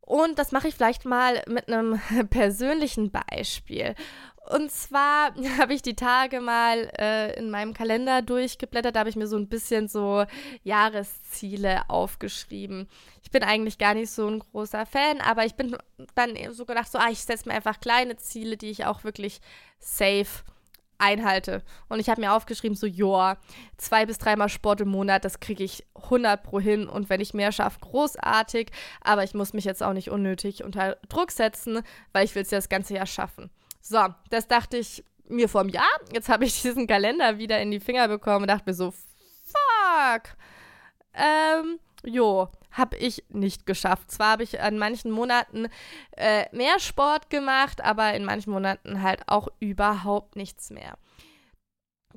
Und 0.00 0.38
das 0.38 0.52
mache 0.52 0.68
ich 0.68 0.76
vielleicht 0.76 1.04
mal 1.04 1.42
mit 1.48 1.66
einem 1.66 1.98
persönlichen 2.30 3.10
Beispiel. 3.10 3.96
Und 4.48 4.70
zwar 4.70 5.34
habe 5.58 5.74
ich 5.74 5.82
die 5.82 5.96
Tage 5.96 6.40
mal 6.40 6.88
äh, 7.00 7.36
in 7.36 7.50
meinem 7.50 7.74
Kalender 7.74 8.22
durchgeblättert, 8.22 8.94
da 8.94 9.00
habe 9.00 9.10
ich 9.10 9.16
mir 9.16 9.26
so 9.26 9.38
ein 9.38 9.48
bisschen 9.48 9.88
so 9.88 10.24
Jahresziele 10.62 11.90
aufgeschrieben. 11.90 12.88
Ich 13.24 13.32
bin 13.32 13.42
eigentlich 13.42 13.78
gar 13.78 13.94
nicht 13.94 14.12
so 14.12 14.28
ein 14.28 14.38
großer 14.38 14.86
Fan, 14.86 15.20
aber 15.20 15.44
ich 15.46 15.56
bin 15.56 15.76
dann 16.14 16.36
so 16.52 16.64
gedacht, 16.64 16.92
so, 16.92 16.98
ah, 16.98 17.10
ich 17.10 17.24
setze 17.24 17.48
mir 17.48 17.56
einfach 17.56 17.80
kleine 17.80 18.18
Ziele, 18.18 18.56
die 18.56 18.70
ich 18.70 18.84
auch 18.84 19.02
wirklich 19.02 19.40
safe 19.80 20.44
einhalte. 21.02 21.62
Und 21.88 21.98
ich 21.98 22.08
habe 22.08 22.20
mir 22.20 22.32
aufgeschrieben, 22.32 22.76
so, 22.76 22.86
joa, 22.86 23.36
zwei 23.76 24.06
bis 24.06 24.18
dreimal 24.18 24.48
Sport 24.48 24.80
im 24.80 24.88
Monat, 24.88 25.24
das 25.24 25.40
kriege 25.40 25.64
ich 25.64 25.84
100 25.94 26.42
pro 26.42 26.60
hin. 26.60 26.88
Und 26.88 27.10
wenn 27.10 27.20
ich 27.20 27.34
mehr 27.34 27.52
schaffe, 27.52 27.80
großartig. 27.80 28.70
Aber 29.02 29.24
ich 29.24 29.34
muss 29.34 29.52
mich 29.52 29.64
jetzt 29.64 29.82
auch 29.82 29.92
nicht 29.92 30.10
unnötig 30.10 30.64
unter 30.64 30.96
Druck 31.08 31.32
setzen, 31.32 31.82
weil 32.12 32.24
ich 32.24 32.34
will 32.34 32.42
es 32.42 32.50
ja 32.50 32.58
das 32.58 32.68
ganze 32.68 32.94
Jahr 32.94 33.06
schaffen. 33.06 33.50
So, 33.80 34.06
das 34.30 34.46
dachte 34.46 34.76
ich 34.76 35.04
mir 35.28 35.48
vor 35.48 35.62
einem 35.62 35.70
Jahr. 35.70 35.90
Jetzt 36.12 36.28
habe 36.28 36.44
ich 36.44 36.62
diesen 36.62 36.86
Kalender 36.86 37.38
wieder 37.38 37.60
in 37.60 37.70
die 37.70 37.80
Finger 37.80 38.08
bekommen 38.08 38.42
und 38.42 38.48
dachte 38.48 38.64
mir 38.66 38.74
so, 38.74 38.92
fuck. 38.92 40.36
Ähm, 41.14 41.78
jo, 42.04 42.48
habe 42.72 42.96
ich 42.96 43.24
nicht 43.28 43.66
geschafft. 43.66 44.10
Zwar 44.10 44.32
habe 44.32 44.42
ich 44.42 44.60
an 44.60 44.78
manchen 44.78 45.10
Monaten 45.10 45.68
äh, 46.16 46.44
mehr 46.54 46.78
Sport 46.78 47.30
gemacht, 47.30 47.82
aber 47.82 48.14
in 48.14 48.24
manchen 48.24 48.52
Monaten 48.52 49.02
halt 49.02 49.22
auch 49.26 49.48
überhaupt 49.60 50.36
nichts 50.36 50.70
mehr. 50.70 50.96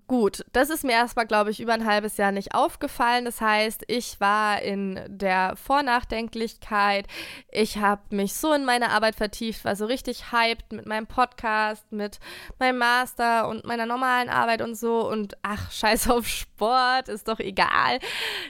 Gut, 0.07 0.45
das 0.53 0.69
ist 0.69 0.83
mir 0.83 0.91
erstmal, 0.91 1.25
glaube 1.25 1.49
ich, 1.49 1.59
über 1.59 1.73
ein 1.73 1.85
halbes 1.85 2.17
Jahr 2.17 2.31
nicht 2.31 2.53
aufgefallen. 2.53 3.25
Das 3.25 3.41
heißt, 3.41 3.85
ich 3.87 4.19
war 4.19 4.61
in 4.61 4.99
der 5.07 5.55
Vornachdenklichkeit. 5.55 7.07
Ich 7.51 7.77
habe 7.77 8.01
mich 8.15 8.33
so 8.33 8.53
in 8.53 8.65
meine 8.65 8.91
Arbeit 8.91 9.15
vertieft, 9.15 9.65
war 9.65 9.75
so 9.75 9.85
richtig 9.85 10.31
hyped 10.31 10.71
mit 10.71 10.85
meinem 10.85 11.07
Podcast, 11.07 11.91
mit 11.91 12.19
meinem 12.59 12.77
Master 12.77 13.47
und 13.47 13.65
meiner 13.65 13.85
normalen 13.85 14.29
Arbeit 14.29 14.61
und 14.61 14.75
so. 14.75 15.09
Und 15.09 15.37
ach, 15.41 15.71
scheiß 15.71 16.09
auf 16.11 16.27
Sport, 16.27 17.09
ist 17.09 17.27
doch 17.27 17.39
egal. 17.39 17.99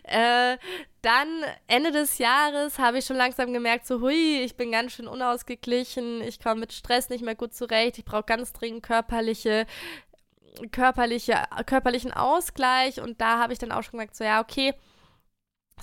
Äh, 0.03 0.58
dann 1.05 1.27
Ende 1.67 1.91
des 1.91 2.17
Jahres 2.17 2.79
habe 2.79 2.97
ich 2.97 3.05
schon 3.05 3.15
langsam 3.15 3.53
gemerkt, 3.53 3.86
so 3.86 4.01
hui, 4.01 4.41
ich 4.43 4.58
bin 4.58 4.71
ganz 4.71 4.93
schön 4.93 5.08
unausgeglichen, 5.08 6.21
ich 6.21 6.39
komme 6.39 6.62
mit 6.62 6.73
Stress 6.73 7.10
nicht 7.10 7.23
mehr 7.23 7.36
gut 7.36 7.53
zurecht, 7.53 7.99
ich 7.99 8.05
brauche 8.05 8.23
ganz 8.23 8.53
dringend 8.53 8.81
körperliche 8.81 9.67
körperliche, 10.72 11.36
körperlichen 11.65 12.12
Ausgleich. 12.12 13.02
Und 13.02 13.22
da 13.22 13.39
habe 13.39 13.54
ich 13.54 13.60
dann 13.60 13.72
auch 13.72 13.84
schon 13.84 13.94
gemerkt, 13.94 14.15
so 14.15 14.24
ja, 14.24 14.41
okay, 14.41 14.74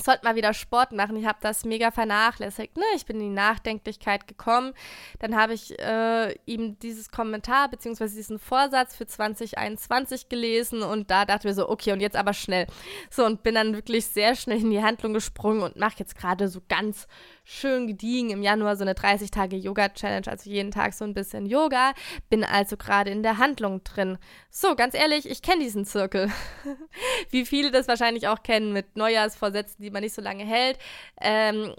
sollte 0.01 0.25
mal 0.25 0.37
wieder 0.37 0.55
Sport 0.55 0.93
machen. 0.93 1.17
Ich 1.17 1.27
habe 1.27 1.39
das 1.41 1.65
mega 1.65 1.91
vernachlässigt. 1.91 2.77
Ne? 2.77 2.85
Ich 2.97 3.05
bin 3.07 3.17
in 3.17 3.29
die 3.31 3.35
Nachdenklichkeit 3.35 4.27
gekommen. 4.27 4.73
Dann 5.19 5.37
habe 5.37 5.55
ich 5.55 5.79
äh, 5.79 6.35
ihm 6.47 6.79
dieses 6.79 7.11
Kommentar 7.11 7.69
bzw. 7.69 8.09
diesen 8.09 8.39
Vorsatz 8.39 8.97
für 8.97 9.07
2021 9.07 10.29
gelesen 10.29 10.83
und 10.83 11.11
da 11.11 11.25
dachte 11.25 11.49
ich 11.49 11.55
so, 11.55 11.69
okay, 11.69 11.93
und 11.93 12.01
jetzt 12.01 12.17
aber 12.17 12.33
schnell. 12.33 12.67
So, 13.11 13.25
und 13.25 13.43
bin 13.43 13.55
dann 13.55 13.75
wirklich 13.75 14.07
sehr 14.07 14.35
schnell 14.35 14.61
in 14.61 14.71
die 14.71 14.83
Handlung 14.83 15.13
gesprungen 15.13 15.63
und 15.63 15.77
mache 15.77 15.97
jetzt 15.99 16.17
gerade 16.17 16.49
so 16.49 16.61
ganz 16.69 17.07
schön 17.45 17.87
gediegen 17.87 18.31
im 18.31 18.43
Januar 18.43 18.77
so 18.77 18.83
eine 18.83 18.95
30-Tage-Yoga-Challenge, 18.95 20.29
also 20.29 20.49
jeden 20.49 20.71
Tag 20.71 20.95
so 20.95 21.05
ein 21.05 21.15
bisschen 21.15 21.47
Yoga. 21.47 21.93
Bin 22.31 22.45
also 22.45 22.77
gerade 22.77 23.11
in 23.11 23.23
der 23.23 23.39
Handlung 23.39 23.83
drin. 23.85 24.19
So, 24.51 24.75
ganz 24.77 24.95
ehrlich, 24.95 25.29
ich 25.29 25.43
kenne 25.43 25.63
diesen 25.63 25.85
Zirkel. 25.85 26.31
Wie 27.31 27.45
viele 27.45 27.71
das 27.71 27.89
wahrscheinlich 27.89 28.29
auch 28.29 28.43
kennen 28.43 28.73
mit 28.73 28.97
Neujahrsvorsätzen, 28.97 29.82
die 29.83 29.91
man 29.91 30.03
nicht 30.03 30.15
so 30.15 30.23
lange 30.23 30.45
hält. 30.45 30.79
Ähm, 31.21 31.75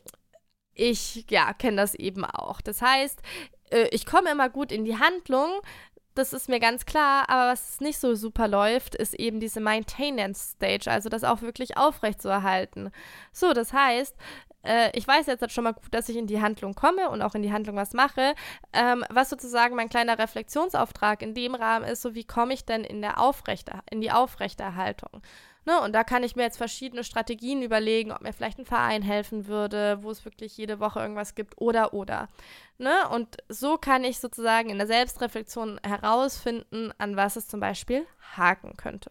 ich, 0.73 1.25
ja, 1.29 1.53
kenne 1.53 1.77
das 1.77 1.95
eben 1.95 2.25
auch. 2.25 2.61
Das 2.61 2.81
heißt, 2.81 3.19
äh, 3.71 3.87
ich 3.91 4.05
komme 4.05 4.31
immer 4.31 4.49
gut 4.49 4.71
in 4.71 4.85
die 4.85 4.97
Handlung, 4.97 5.61
das 6.15 6.33
ist 6.33 6.47
mir 6.47 6.59
ganz 6.59 6.85
klar, 6.85 7.27
aber 7.29 7.51
was 7.51 7.79
nicht 7.79 7.97
so 7.97 8.13
super 8.15 8.47
läuft, 8.47 8.95
ist 8.95 9.15
eben 9.15 9.39
diese 9.39 9.59
Maintenance 9.59 10.51
Stage, 10.51 10.91
also 10.91 11.09
das 11.09 11.23
auch 11.23 11.41
wirklich 11.41 11.77
aufrecht 11.77 12.21
zu 12.21 12.29
erhalten. 12.29 12.91
So, 13.31 13.53
das 13.53 13.73
heißt, 13.73 14.15
äh, 14.63 14.91
ich 14.97 15.07
weiß 15.07 15.25
jetzt 15.25 15.51
schon 15.51 15.63
mal 15.63 15.73
gut, 15.73 15.93
dass 15.93 16.09
ich 16.09 16.17
in 16.17 16.27
die 16.27 16.41
Handlung 16.41 16.75
komme 16.75 17.09
und 17.09 17.21
auch 17.21 17.35
in 17.35 17.41
die 17.41 17.51
Handlung 17.51 17.75
was 17.75 17.93
mache. 17.93 18.35
Ähm, 18.73 19.03
was 19.09 19.29
sozusagen 19.29 19.75
mein 19.75 19.89
kleiner 19.89 20.19
Reflexionsauftrag 20.19 21.21
in 21.21 21.33
dem 21.33 21.55
Rahmen 21.55 21.85
ist, 21.85 22.01
so 22.01 22.13
wie 22.13 22.25
komme 22.25 22.53
ich 22.53 22.65
denn 22.65 22.83
in, 22.83 23.01
der 23.01 23.19
Aufrechter, 23.19 23.81
in 23.89 24.01
die 24.01 24.11
Aufrechterhaltung? 24.11 25.21
Ne, 25.65 25.79
und 25.81 25.93
da 25.93 26.03
kann 26.03 26.23
ich 26.23 26.35
mir 26.35 26.43
jetzt 26.43 26.57
verschiedene 26.57 27.03
Strategien 27.03 27.61
überlegen, 27.61 28.11
ob 28.11 28.21
mir 28.21 28.33
vielleicht 28.33 28.59
ein 28.59 28.65
Verein 28.65 29.01
helfen 29.01 29.47
würde, 29.47 29.99
wo 30.01 30.11
es 30.11 30.25
wirklich 30.25 30.57
jede 30.57 30.79
Woche 30.79 30.99
irgendwas 30.99 31.35
gibt 31.35 31.53
oder 31.61 31.93
oder. 31.93 32.27
Ne? 32.77 33.07
Und 33.09 33.37
so 33.47 33.77
kann 33.77 34.03
ich 34.03 34.19
sozusagen 34.19 34.69
in 34.69 34.77
der 34.77 34.87
Selbstreflexion 34.87 35.79
herausfinden, 35.83 36.91
an 36.97 37.15
was 37.15 37.37
es 37.37 37.47
zum 37.47 37.61
Beispiel 37.61 38.05
haken 38.35 38.75
könnte. 38.75 39.09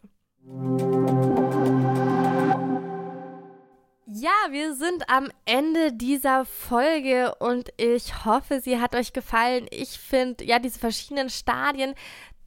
Ja, 4.15 4.31
wir 4.51 4.75
sind 4.75 5.09
am 5.09 5.31
Ende 5.47 5.95
dieser 5.95 6.45
Folge 6.45 7.35
und 7.37 7.71
ich 7.79 8.27
hoffe, 8.27 8.61
sie 8.61 8.79
hat 8.79 8.95
euch 8.95 9.15
gefallen. 9.15 9.67
Ich 9.71 9.99
finde 9.99 10.45
ja 10.45 10.59
diese 10.59 10.79
verschiedenen 10.79 11.31
Stadien 11.31 11.95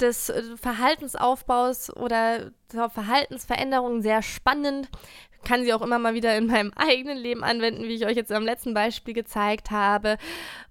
des 0.01 0.29
äh, 0.29 0.43
Verhaltensaufbaus 0.57 1.95
oder 1.95 2.51
der 2.73 2.89
Verhaltensveränderung 2.89 4.01
sehr 4.01 4.21
spannend 4.21 4.89
kann 5.45 5.63
sie 5.63 5.73
auch 5.73 5.81
immer 5.81 5.99
mal 5.99 6.13
wieder 6.13 6.35
in 6.35 6.47
meinem 6.51 6.73
eigenen 6.75 7.17
Leben 7.17 7.43
anwenden, 7.43 7.83
wie 7.83 7.95
ich 7.95 8.05
euch 8.05 8.17
jetzt 8.17 8.31
am 8.33 8.43
letzten 8.43 8.73
Beispiel 8.73 9.13
gezeigt 9.13 9.71
habe. 9.71 10.17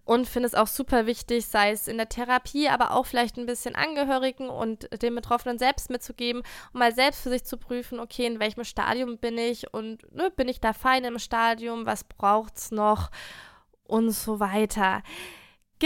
Und 0.05 0.29
finde 0.29 0.49
es 0.49 0.55
auch 0.55 0.67
super 0.67 1.07
wichtig, 1.07 1.47
sei 1.47 1.71
es 1.71 1.89
in 1.89 1.97
der 1.97 2.11
Therapie, 2.11 2.69
aber 2.69 2.93
auch 2.93 3.07
vielleicht 3.07 3.39
ein 3.39 3.47
bisschen 3.47 3.75
Angehörigen 3.75 4.51
und 4.51 4.87
den 5.01 5.15
Betroffenen 5.15 5.59
selbst 5.59 5.89
mitzugeben, 5.89 6.43
um 6.75 6.81
mal 6.81 6.95
selbst 6.95 7.23
für 7.23 7.31
sich 7.31 7.45
zu 7.45 7.57
prüfen, 7.57 7.99
okay, 7.99 8.27
in 8.27 8.39
welchem 8.39 8.65
Stadium 8.65 9.17
bin 9.17 9.39
ich 9.39 9.73
und 9.73 10.03
ne, 10.15 10.31
bin 10.31 10.49
ich 10.49 10.61
da 10.61 10.75
fein 10.75 11.05
im 11.05 11.19
Stadium, 11.19 11.87
was 11.87 12.05
braucht 12.05 12.57
es 12.57 12.71
noch 12.71 13.11
und 13.85 14.11
so 14.11 14.41
weiter. 14.41 15.03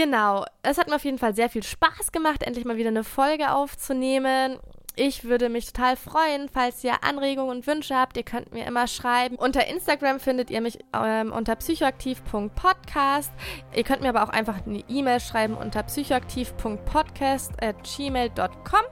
Genau, 0.01 0.45
es 0.63 0.77
hat 0.77 0.87
mir 0.87 0.95
auf 0.95 1.03
jeden 1.03 1.17
Fall 1.17 1.35
sehr 1.35 1.49
viel 1.49 1.61
Spaß 1.61 2.13
gemacht, 2.13 2.43
endlich 2.43 2.63
mal 2.63 2.77
wieder 2.77 2.87
eine 2.87 3.03
Folge 3.03 3.51
aufzunehmen. 3.51 4.57
Ich 4.95 5.25
würde 5.25 5.49
mich 5.49 5.73
total 5.73 5.97
freuen, 5.97 6.47
falls 6.47 6.81
ihr 6.85 7.03
Anregungen 7.03 7.57
und 7.57 7.67
Wünsche 7.67 7.97
habt. 7.97 8.15
Ihr 8.15 8.23
könnt 8.23 8.53
mir 8.53 8.65
immer 8.65 8.87
schreiben. 8.87 9.35
Unter 9.35 9.67
Instagram 9.67 10.21
findet 10.21 10.51
ihr 10.51 10.61
mich 10.61 10.79
ähm, 10.93 11.33
unter 11.33 11.53
psychoaktiv.podcast. 11.57 13.33
Ihr 13.75 13.83
könnt 13.83 14.01
mir 14.01 14.07
aber 14.07 14.23
auch 14.23 14.29
einfach 14.29 14.65
eine 14.65 14.85
E-Mail 14.87 15.19
schreiben 15.19 15.55
unter 15.55 15.83
psychoaktiv.podcast 15.83 17.61
at 17.61 17.75
gmail.com. 17.83 18.85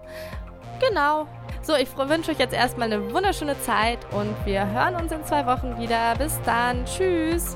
Genau. 0.82 1.26
So, 1.62 1.76
ich 1.76 1.88
wünsche 1.98 2.32
euch 2.32 2.40
jetzt 2.40 2.54
erstmal 2.54 2.92
eine 2.92 3.14
wunderschöne 3.14 3.58
Zeit 3.62 4.00
und 4.14 4.36
wir 4.46 4.68
hören 4.68 4.96
uns 4.96 5.14
in 5.14 5.24
zwei 5.24 5.46
Wochen 5.46 5.80
wieder. 5.80 6.16
Bis 6.18 6.38
dann. 6.44 6.84
Tschüss. 6.84 7.56